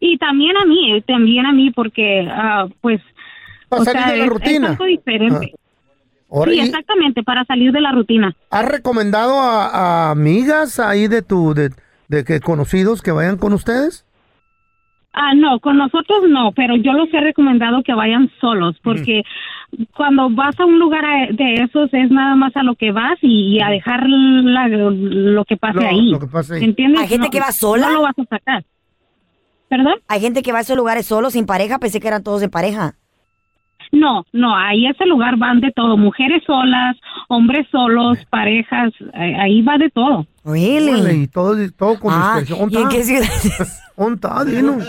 Y 0.00 0.18
también 0.18 0.56
a 0.56 0.64
mí, 0.64 0.96
eh, 0.96 1.02
también 1.02 1.46
a 1.46 1.52
mí, 1.52 1.70
porque, 1.70 2.26
ah, 2.30 2.66
pues, 2.80 3.00
Para 3.68 3.82
o 3.82 3.84
salir 3.84 4.02
sea, 4.02 4.12
de 4.12 4.18
la 4.18 4.24
es- 4.24 4.30
rutina. 4.30 4.66
Es 4.66 4.70
algo 4.72 4.84
diferente. 4.84 5.54
Ahora, 6.30 6.50
sí, 6.52 6.56
¿y 6.58 6.60
exactamente, 6.60 7.22
para 7.22 7.44
salir 7.44 7.72
de 7.72 7.80
la 7.80 7.92
rutina. 7.92 8.34
¿Has 8.50 8.64
recomendado 8.66 9.38
a, 9.40 9.66
a 10.08 10.10
amigas 10.10 10.78
ahí 10.80 11.06
de 11.08 11.22
tu, 11.22 11.52
de, 11.54 11.70
de 12.08 12.24
que 12.24 12.40
conocidos 12.40 13.02
que 13.02 13.12
vayan 13.12 13.36
con 13.36 13.52
ustedes? 13.52 14.06
Ah, 15.12 15.34
no, 15.34 15.60
con 15.60 15.76
nosotros 15.76 16.22
no, 16.30 16.52
pero 16.52 16.74
yo 16.76 16.94
los 16.94 17.12
he 17.12 17.20
recomendado 17.20 17.82
que 17.82 17.92
vayan 17.92 18.30
solos, 18.40 18.76
porque 18.82 19.22
cuando 19.96 20.28
vas 20.30 20.58
a 20.60 20.64
un 20.66 20.78
lugar 20.78 21.04
a- 21.04 21.32
de 21.32 21.54
esos 21.54 21.92
es 21.94 22.10
nada 22.10 22.34
más 22.36 22.54
a 22.56 22.62
lo 22.62 22.74
que 22.74 22.92
vas 22.92 23.18
y, 23.22 23.60
a 23.60 23.68
dejar 23.68 24.06
la- 24.08 24.68
lo 24.68 25.44
que 25.44 25.56
pase 25.56 25.80
Lo- 25.80 25.88
ahí. 25.88 26.10
lo 26.10 26.18
que 26.20 26.26
pase 26.26 26.56
ahí. 26.56 26.64
¿Entiendes? 26.64 27.00
¿Hay 27.00 27.08
gente 27.08 27.26
No, 27.26 27.30
que 27.30 27.40
va 27.40 27.52
sola? 27.52 27.86
No 27.88 27.92
lo 27.94 28.02
vas 28.02 28.18
a 28.18 28.24
sacar. 28.24 28.64
¿Perdón? 29.68 29.94
Hay 30.08 30.20
gente 30.20 30.42
que 30.42 30.52
va 30.52 30.58
a 30.58 30.62
esos 30.62 30.76
lugares 30.76 31.06
solo, 31.06 31.30
sin 31.30 31.46
pareja. 31.46 31.78
Pensé 31.78 31.98
que 32.00 32.08
eran 32.08 32.22
todos 32.22 32.40
de 32.42 32.48
pareja. 32.50 32.94
No, 33.90 34.24
no, 34.32 34.56
ahí 34.56 34.86
ese 34.86 35.04
lugar 35.06 35.36
van 35.36 35.60
de 35.60 35.70
todo, 35.70 35.98
mujeres 35.98 36.42
solas, 36.46 36.96
hombres 37.28 37.66
solos, 37.70 38.18
parejas, 38.30 38.90
ahí 39.12 39.60
va 39.60 39.76
de 39.76 39.90
todo. 39.90 40.26
Órale, 40.44 41.14
y 41.14 41.26
todo, 41.28 41.54
todo 41.72 42.00
con 42.00 42.12
Ah, 42.14 42.36
discreción. 42.38 42.70
¿y 42.70 42.76
en 42.76 42.88
qué 42.88 43.02
ciudad? 43.02 43.28
¿Dónde 43.96 44.14
está? 44.14 44.44
Dinos. 44.44 44.86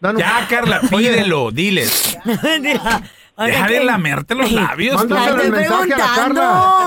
Danos. 0.00 0.20
Ya, 0.20 0.46
Carla, 0.48 0.80
pídelo, 0.90 1.50
diles. 1.52 2.18
Deja 3.36 3.66
de 3.66 3.84
lamerte 3.84 4.34
los 4.34 4.50
labios. 4.52 5.06
tú. 5.08 5.14
Ay, 5.14 5.28
estoy 5.28 5.50
preguntando, 5.50 6.42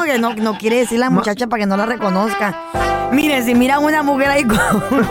que 0.05 0.17
no, 0.19 0.33
no 0.35 0.57
quiere 0.57 0.77
decir 0.77 0.99
la 0.99 1.09
muchacha 1.09 1.47
para 1.47 1.61
que 1.61 1.67
no 1.67 1.75
la 1.77 1.85
reconozca. 1.85 2.55
Mire, 3.11 3.41
si 3.43 3.53
miran 3.55 3.83
una 3.83 4.03
mujer 4.03 4.29
ahí 4.29 4.43
con, 4.45 4.57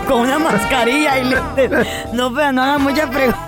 con 0.06 0.20
una 0.20 0.38
mascarilla 0.38 1.18
y 1.18 1.24
lentes, 1.24 1.70
no, 2.12 2.32
pero 2.32 2.52
no 2.52 2.62
hagan 2.62 2.82
muchas 2.82 3.08
preguntas. 3.08 3.40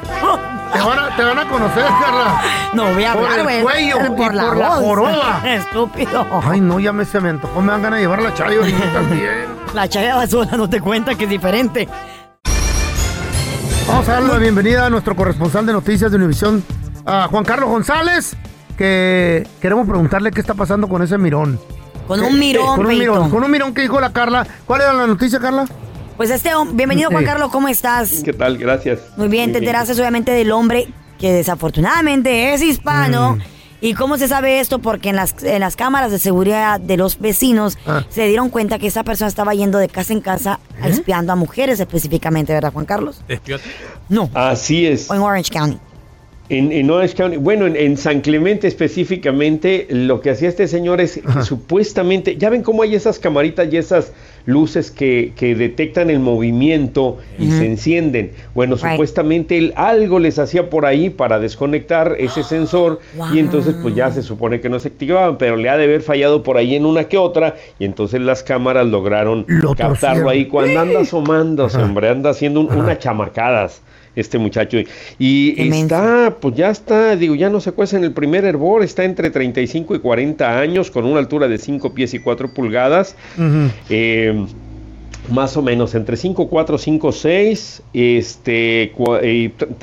Te 0.73 0.81
van, 0.83 0.99
a, 0.99 1.17
te 1.17 1.25
van 1.25 1.39
a 1.39 1.49
conocer, 1.49 1.83
Carla. 1.85 2.43
No 2.75 2.93
voy 2.93 3.05
a 3.05 3.15
Por 3.15 3.25
hablar, 3.25 3.39
el 3.39 3.45
güey. 3.45 3.63
cuello 3.63 3.97
y 4.07 4.11
por 4.17 4.35
la, 4.35 4.43
por 4.49 4.57
la 4.59 4.69
voz. 4.69 4.79
joroba. 4.81 5.41
Estúpido. 5.47 6.27
Ay, 6.45 6.61
no, 6.61 6.79
ya 6.79 6.93
me 6.93 7.07
se 7.07 7.21
me 7.21 7.31
antojó. 7.31 7.63
Me 7.63 7.73
ganas 7.73 7.93
de 7.93 8.01
llevar 8.01 8.21
la 8.21 8.35
chayo 8.35 8.61
también. 8.93 9.47
La 9.73 9.89
chaya 9.89 10.17
va 10.17 10.27
sola, 10.27 10.57
no 10.59 10.69
te 10.69 10.81
cuenta 10.83 11.15
que 11.15 11.25
es 11.25 11.31
diferente. 11.31 11.89
Vamos 13.87 14.07
a 14.09 14.13
darle 14.13 14.29
la 14.35 14.39
bienvenida 14.39 14.85
a 14.87 14.91
nuestro 14.91 15.17
corresponsal 15.17 15.65
de 15.65 15.73
noticias 15.73 16.11
de 16.11 16.19
Univisión, 16.19 16.63
a 17.09 17.27
Juan 17.29 17.43
Carlos 17.45 17.71
González, 17.71 18.37
que 18.77 19.47
queremos 19.61 19.87
preguntarle 19.89 20.31
qué 20.31 20.41
está 20.41 20.55
pasando 20.55 20.89
con 20.89 21.03
ese 21.03 21.17
mirón. 21.19 21.59
Con 22.07 22.21
¿Qué- 22.21 22.27
un 22.27 22.39
mirón, 22.39 22.77
Con 22.77 22.87
un 22.87 22.99
mirón, 22.99 23.31
con 23.31 23.43
un 23.45 23.51
mirón 23.51 23.75
que 23.75 23.81
dijo 23.83 23.99
la 24.01 24.13
Carla. 24.13 24.47
¿Cuál 24.67 24.83
era 24.83 24.93
la 24.93 25.07
noticia, 25.07 25.39
Carla? 25.39 25.67
Pues 26.17 26.31
este, 26.31 26.51
bienvenido 26.73 27.11
Juan. 27.11 27.25
Carlos, 27.25 27.51
¿cómo 27.51 27.69
estás? 27.69 28.23
¿Qué 28.25 28.33
tal? 28.33 28.59
Gracias. 28.59 29.01
Muy 29.17 29.29
bien, 29.29 29.53
te 29.53 29.59
enteraste 29.59 29.93
obviamente 29.95 30.33
del 30.33 30.51
hombre 30.53 30.89
que 31.19 31.33
desafortunadamente 31.33 32.53
es 32.55 32.63
hispano. 32.63 33.37
Mm. 33.37 33.43
¿Y 33.81 33.95
cómo 33.95 34.19
se 34.19 34.27
sabe 34.27 34.59
esto? 34.59 34.81
Porque 34.81 35.11
en 35.11 35.17
las, 35.17 35.41
en 35.45 35.61
las 35.61 35.77
cámaras 35.77 36.11
de 36.11 36.19
seguridad 36.19 36.81
de 36.81 36.97
los 36.97 37.21
vecinos 37.21 37.79
Ah. 37.87 38.03
se 38.09 38.27
dieron 38.27 38.49
cuenta 38.51 38.79
que 38.81 38.89
esa 38.89 39.05
persona 39.05 39.29
estaba 39.29 39.55
yendo 39.55 39.79
de 39.79 39.89
casa 39.89 40.13
en 40.13 40.21
casa 40.21 40.59
¿Eh? 40.83 40.89
espiando 40.89 41.33
a 41.33 41.37
mujeres 41.37 41.79
específicamente, 41.79 42.53
¿verdad, 42.53 42.73
Juan 42.73 42.87
Carlos? 42.87 43.23
No. 44.09 44.29
Así 44.35 44.85
es. 44.87 45.09
O 45.11 45.15
en 45.15 45.21
Orange 45.21 45.53
County. 45.53 45.79
En, 46.51 46.73
en 46.73 46.91
Orange 46.91 47.15
County, 47.15 47.37
bueno, 47.37 47.67
en, 47.67 47.77
en 47.77 47.97
San 47.99 48.23
Clemente 48.23 48.67
específicamente, 48.69 49.87
lo 49.91 50.21
que 50.21 50.31
hacía 50.31 50.49
este 50.49 50.67
señor 50.67 51.01
es 51.01 51.21
que 51.21 51.43
supuestamente, 51.43 52.37
ya 52.37 52.49
ven 52.51 52.63
cómo 52.63 52.83
hay 52.83 52.95
esas 52.95 53.19
camaritas 53.19 53.69
y 53.73 53.77
esas 53.77 54.13
luces 54.47 54.91
que, 54.91 55.33
que 55.37 55.55
detectan 55.55 56.09
el 56.09 56.21
movimiento 56.21 57.19
y 57.39 57.51
se 57.51 57.67
encienden. 57.67 58.31
Bueno, 58.55 58.77
Right. 58.77 58.93
supuestamente 58.93 59.59
él 59.59 59.75
algo 59.77 60.19
les 60.19 60.39
hacía 60.39 60.71
por 60.71 60.87
ahí 60.87 61.11
para 61.11 61.39
desconectar 61.39 62.17
ese 62.19 62.43
sensor 62.45 63.01
y 63.35 63.41
entonces 63.41 63.75
pues 63.83 63.95
ya 63.95 64.11
se 64.11 64.23
supone 64.23 64.61
que 64.61 64.71
no 64.71 64.79
se 64.79 64.89
activaban, 64.89 65.37
pero 65.37 65.57
le 65.57 65.69
ha 65.69 65.77
de 65.77 65.85
haber 65.85 66.01
fallado 66.01 66.43
por 66.43 66.57
ahí 66.57 66.75
en 66.77 66.87
una 66.87 67.05
que 67.05 67.19
otra 67.19 67.57
y 67.79 67.85
entonces 67.85 68.23
las 68.23 68.43
cámaras 68.43 68.87
lograron 68.87 69.45
captarlo 69.45 69.77
torcieron. 69.99 70.29
ahí 70.31 70.47
cuando 70.47 70.81
anda 70.81 71.01
asomándose, 71.01 71.77
hombre, 71.79 72.09
anda 72.09 72.31
haciendo 72.31 72.61
un- 72.61 72.73
unas 72.73 72.99
chamacadas 73.01 73.83
este 74.21 74.39
muchacho. 74.39 74.79
Y 75.19 75.61
está, 75.61 76.37
pues 76.41 76.55
ya 76.55 76.71
está, 76.71 77.17
digo, 77.17 77.35
ya 77.35 77.51
no 77.51 77.61
se 77.61 77.73
cuece 77.73 77.97
en 77.97 78.05
el 78.05 78.13
primer 78.13 78.45
hervor, 78.45 78.83
está 78.83 79.05
entre 79.05 79.31
35 79.31 79.95
y 79.95 79.99
40 79.99 80.59
años, 80.59 80.91
con 80.91 81.05
una 81.05 81.19
altura 81.19 81.49
de 81.49 81.59
5 81.59 81.95
pies 81.95 82.15
y 82.15 82.19
4 82.19 82.53
pulgadas. 82.53 83.17
Eh, 83.89 84.47
más 85.31 85.57
o 85.57 85.63
menos 85.63 85.95
entre 85.95 86.17
5, 86.17 86.49
4, 86.49 86.79
5, 86.79 87.13
6, 87.13 87.83
este, 87.93 88.93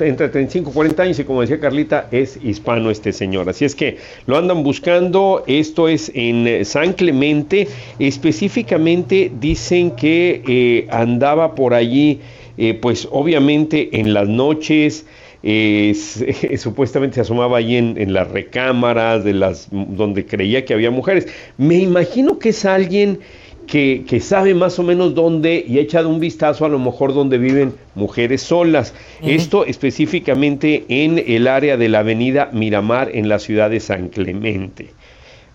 entre 0.00 0.28
35 0.28 0.70
y 0.70 0.72
40 0.72 1.02
años 1.02 1.18
y 1.18 1.24
como 1.24 1.40
decía 1.40 1.60
Carlita, 1.60 2.08
es 2.10 2.38
hispano 2.42 2.90
este 2.90 3.12
señor. 3.12 3.48
Así 3.48 3.64
es 3.64 3.74
que 3.74 3.98
lo 4.26 4.36
andan 4.36 4.62
buscando, 4.62 5.44
esto 5.46 5.88
es 5.88 6.10
en 6.14 6.46
eh, 6.46 6.64
San 6.64 6.94
Clemente, 6.94 7.68
específicamente 7.98 9.30
dicen 9.38 9.92
que 9.92 10.42
eh, 10.46 10.88
andaba 10.90 11.54
por 11.54 11.74
allí, 11.74 12.20
eh, 12.58 12.74
pues 12.74 13.08
obviamente 13.10 14.00
en 14.00 14.14
las 14.14 14.28
noches, 14.28 15.06
eh, 15.42 15.94
supuestamente 16.58 17.16
se 17.16 17.20
asomaba 17.22 17.58
allí 17.58 17.76
en, 17.76 17.98
en 17.98 18.12
las 18.12 18.28
recámaras 18.30 19.24
de 19.24 19.34
las 19.34 19.68
donde 19.70 20.26
creía 20.26 20.64
que 20.64 20.74
había 20.74 20.90
mujeres. 20.90 21.28
Me 21.56 21.76
imagino 21.76 22.38
que 22.38 22.50
es 22.50 22.64
alguien 22.64 23.20
que, 23.66 24.04
que 24.06 24.20
sabe 24.20 24.54
más 24.54 24.78
o 24.78 24.82
menos 24.82 25.14
dónde 25.14 25.64
y 25.66 25.78
ha 25.78 25.82
echado 25.82 26.08
un 26.08 26.20
vistazo 26.20 26.64
a 26.64 26.68
lo 26.68 26.78
mejor 26.78 27.14
donde 27.14 27.38
viven 27.38 27.74
mujeres 27.94 28.42
solas. 28.42 28.94
Esto 29.22 29.64
específicamente 29.64 30.84
en 30.88 31.22
el 31.26 31.48
área 31.48 31.76
de 31.76 31.88
la 31.88 32.00
avenida 32.00 32.50
Miramar 32.52 33.10
en 33.12 33.28
la 33.28 33.38
ciudad 33.38 33.70
de 33.70 33.80
San 33.80 34.08
Clemente. 34.08 34.90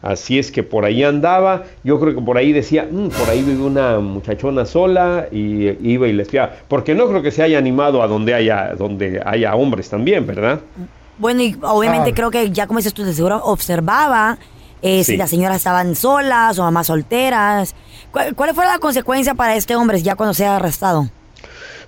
Así 0.01 0.39
es 0.39 0.51
que 0.51 0.63
por 0.63 0.83
ahí 0.85 1.03
andaba, 1.03 1.63
yo 1.83 1.99
creo 1.99 2.15
que 2.15 2.21
por 2.21 2.37
ahí 2.37 2.51
decía, 2.53 2.87
"Mm, 2.89 3.09
por 3.09 3.29
ahí 3.29 3.43
vive 3.43 3.61
una 3.63 3.99
muchachona 3.99 4.65
sola 4.65 5.27
y 5.31 5.67
iba 5.87 6.07
y 6.07 6.13
le 6.13 6.23
espiaba, 6.23 6.53
porque 6.67 6.95
no 6.95 7.07
creo 7.07 7.21
que 7.21 7.29
se 7.31 7.43
haya 7.43 7.57
animado 7.59 8.01
a 8.01 8.07
donde 8.07 8.33
haya, 8.33 8.73
donde 8.75 9.21
haya 9.25 9.53
hombres 9.55 9.89
también, 9.89 10.25
¿verdad? 10.25 10.59
Bueno, 11.19 11.41
y 11.43 11.55
obviamente 11.61 12.09
Ah. 12.09 12.13
creo 12.15 12.31
que 12.31 12.49
ya 12.49 12.65
como 12.65 12.79
dices 12.79 12.93
tú, 12.95 13.03
de 13.03 13.13
seguro 13.13 13.41
observaba 13.43 14.37
eh, 14.83 15.03
si 15.03 15.15
las 15.15 15.29
señoras 15.29 15.57
estaban 15.57 15.93
solas 15.95 16.57
o 16.57 16.63
mamás 16.63 16.87
solteras. 16.87 17.75
¿Cuál, 18.11 18.33
¿Cuál 18.33 18.55
fue 18.55 18.65
la 18.65 18.79
consecuencia 18.79 19.35
para 19.35 19.55
este 19.55 19.75
hombre 19.75 20.01
ya 20.01 20.15
cuando 20.15 20.33
sea 20.33 20.55
arrestado? 20.55 21.07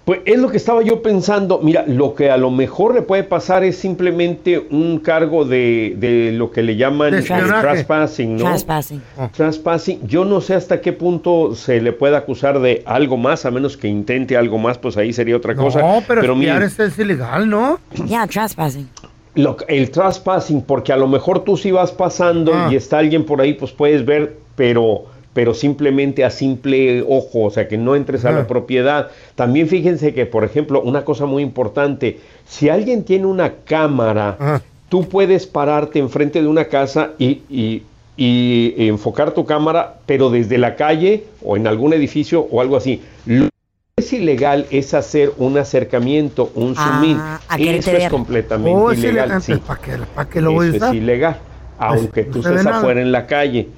Pues 0.06 0.20
es 0.26 0.38
lo 0.38 0.50
que 0.50 0.58
estaba 0.58 0.82
yo 0.84 1.02
pensando. 1.02 1.60
Mira, 1.64 1.86
lo 1.88 2.14
que 2.14 2.30
a 2.30 2.36
lo 2.36 2.52
mejor 2.52 2.94
le 2.94 3.04
puede 3.04 3.24
pasar 3.24 3.64
es 3.64 3.78
simplemente 3.78 4.60
un 4.70 5.00
cargo 5.00 5.46
de, 5.46 5.96
de 5.98 6.34
lo 6.34 6.52
que 6.52 6.62
le 6.62 6.76
llaman 6.76 7.14
eh, 7.14 7.22
trespassing, 7.22 8.36
¿no? 8.36 8.44
Trespassing. 8.44 9.02
Trespassing. 9.32 10.06
Yo 10.06 10.26
no 10.26 10.42
sé 10.42 10.56
hasta 10.56 10.82
qué 10.82 10.92
punto 10.92 11.56
se 11.56 11.80
le 11.80 11.94
puede 11.94 12.18
acusar 12.18 12.60
de 12.60 12.84
algo 12.86 13.16
más, 13.16 13.46
a 13.46 13.52
menos 13.52 13.78
que 13.78 13.88
intente 13.88 14.36
algo 14.36 14.58
más, 14.58 14.78
pues 14.78 14.98
ahí 14.98 15.14
sería 15.14 15.38
otra 15.38 15.56
cosa. 15.56 15.80
No, 15.80 16.04
pero, 16.08 16.22
espiar 16.22 16.38
miren, 16.38 16.64
es, 16.64 16.78
es 16.80 17.00
ilegal, 17.00 17.50
¿no? 17.50 17.80
Ya, 18.06 18.28
trespassing. 18.28 18.90
lo- 19.36 19.56
el 19.70 19.90
trespassing, 19.90 20.62
porque 20.64 20.92
a 20.92 20.98
lo 20.98 21.08
mejor 21.08 21.46
tú 21.46 21.56
si 21.56 21.72
vas 21.72 21.92
pasando 21.94 22.52
Ah. 22.54 22.68
y 22.70 22.76
está 22.76 22.98
alguien 23.00 23.26
por 23.26 23.40
ahí, 23.40 23.54
pues 23.54 23.72
puedes 23.72 24.06
ver, 24.06 24.36
pero 24.58 25.06
pero 25.34 25.54
simplemente 25.54 26.24
a 26.24 26.30
simple 26.30 27.02
ojo, 27.02 27.44
o 27.46 27.50
sea, 27.50 27.68
que 27.68 27.78
no 27.78 27.96
entres 27.96 28.24
a 28.26 28.30
Ah. 28.30 28.34
la 28.34 28.48
propiedad. 28.48 29.10
También 29.36 29.68
fíjense 29.68 30.14
que, 30.14 30.26
por 30.26 30.44
ejemplo, 30.44 30.82
una 30.82 31.04
cosa 31.06 31.26
muy 31.26 31.42
importante, 31.44 32.20
si 32.46 32.70
alguien 32.70 33.04
tiene 33.04 33.26
una 33.26 33.54
cámara, 33.66 34.62
tú 34.90 35.08
puedes 35.10 35.48
pararte 35.48 36.00
enfrente 36.00 36.42
de 36.42 36.48
una 36.48 36.66
casa 36.66 37.12
y, 37.18 37.42
y- 37.50 37.84
y 38.16 38.76
enfocar 38.90 39.32
tu 39.32 39.44
cámara, 39.46 39.96
pero 40.06 40.30
desde 40.30 40.60
la 40.60 40.76
calle 40.76 41.24
o 41.42 41.58
en 41.58 41.66
algún 41.66 41.94
edificio 41.94 42.42
o 42.52 42.62
algo 42.62 42.78
así. 42.78 43.02
Lo 43.26 43.46
que 43.46 43.50
es 43.98 44.14
ilegal 44.14 44.68
es 44.70 44.94
hacer 44.94 45.32
un 45.40 45.58
acercamiento, 45.58 46.52
un 46.54 46.76
zoom 46.76 47.04
in. 47.06 47.18
Ah, 47.20 47.40
a 47.48 47.58
quererte 47.58 47.80
Eso 47.90 47.98
es 48.06 48.10
completamente 48.10 48.80
Oh, 48.80 48.92
es 48.92 49.00
ilegal. 49.00 49.26
ilegal. 49.30 49.42
sí. 49.42 49.54
¿Para 49.56 49.80
qué, 49.82 49.92
qué 50.32 50.42
lo 50.42 50.52
voy 50.52 50.68
a 50.68 50.70
Eso 50.70 50.78
usar? 50.78 50.96
es 50.96 51.02
ilegal, 51.02 51.38
aunque 51.80 52.24
tú 52.26 52.40
estés 52.42 52.64
afuera 52.68 53.02
en 53.02 53.12
la 53.12 53.26
calle. 53.26 53.70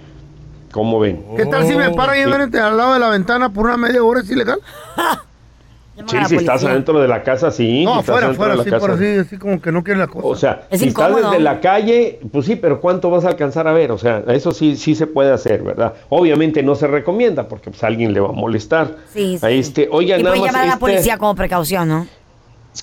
¿Cómo 0.76 1.00
ven? 1.00 1.24
¿Qué 1.38 1.46
tal 1.46 1.66
si 1.66 1.74
me 1.74 1.90
paro 1.92 2.12
ahí 2.12 2.20
Sí. 2.22 2.30
enfrente 2.30 2.60
al 2.60 2.76
lado 2.76 2.96
de 2.96 3.00
la 3.00 3.10
ventana 3.10 3.48
por 3.48 3.66
una 3.66 3.78
media 3.78 4.04
hora? 4.04 4.20
¿Es 4.20 4.30
ilegal? 4.30 4.60
Sí, 6.08 6.18
si 6.28 6.36
estás 6.36 6.62
adentro 6.66 7.00
de 7.00 7.08
la 7.08 7.24
casa, 7.24 7.52
sí. 7.52 7.86
No, 7.86 7.94
si 7.94 8.00
afuera, 8.12 8.28
la 8.54 8.64
sí, 8.66 8.70
por 8.70 8.92
así, 8.92 9.06
así 9.18 9.38
como 9.38 9.62
que 9.62 9.72
no 9.72 9.82
quiere 9.82 9.98
la 10.02 10.08
cosa. 10.08 10.28
O 10.28 10.36
sea, 10.36 10.68
Es 10.70 10.82
si 10.82 10.90
estás 10.90 11.16
desde 11.16 11.40
la 11.40 11.62
calle, 11.62 12.20
pues 12.34 12.48
sí, 12.48 12.58
pero 12.58 12.82
¿cuánto 12.82 13.10
vas 13.10 13.24
a 13.24 13.30
alcanzar 13.30 13.66
a 13.70 13.72
ver? 13.72 13.94
O 13.94 13.98
sea, 13.98 14.22
eso 14.28 14.52
sí, 14.52 14.76
sí 14.76 14.94
se 14.94 15.08
puede 15.08 15.32
hacer, 15.32 15.64
¿verdad? 15.64 15.94
Obviamente 16.10 16.62
no 16.64 16.76
se 16.76 16.88
recomienda 16.88 17.48
porque 17.48 17.70
pues 17.70 17.82
alguien 17.86 18.14
le 18.14 18.20
va 18.20 18.28
a 18.28 18.34
molestar. 18.34 18.98
Sí, 19.14 19.38
sí. 19.40 19.46
A 19.46 19.50
este, 19.52 19.88
oiga, 19.90 20.18
y 20.20 20.24
nada 20.24 20.36
puede 20.36 20.42
más 20.42 20.48
llamar 20.52 20.62
a 20.64 20.66
la 20.66 20.74
este- 20.74 20.80
policía 20.82 21.18
como 21.18 21.34
precaución, 21.34 21.88
¿no? 21.88 22.08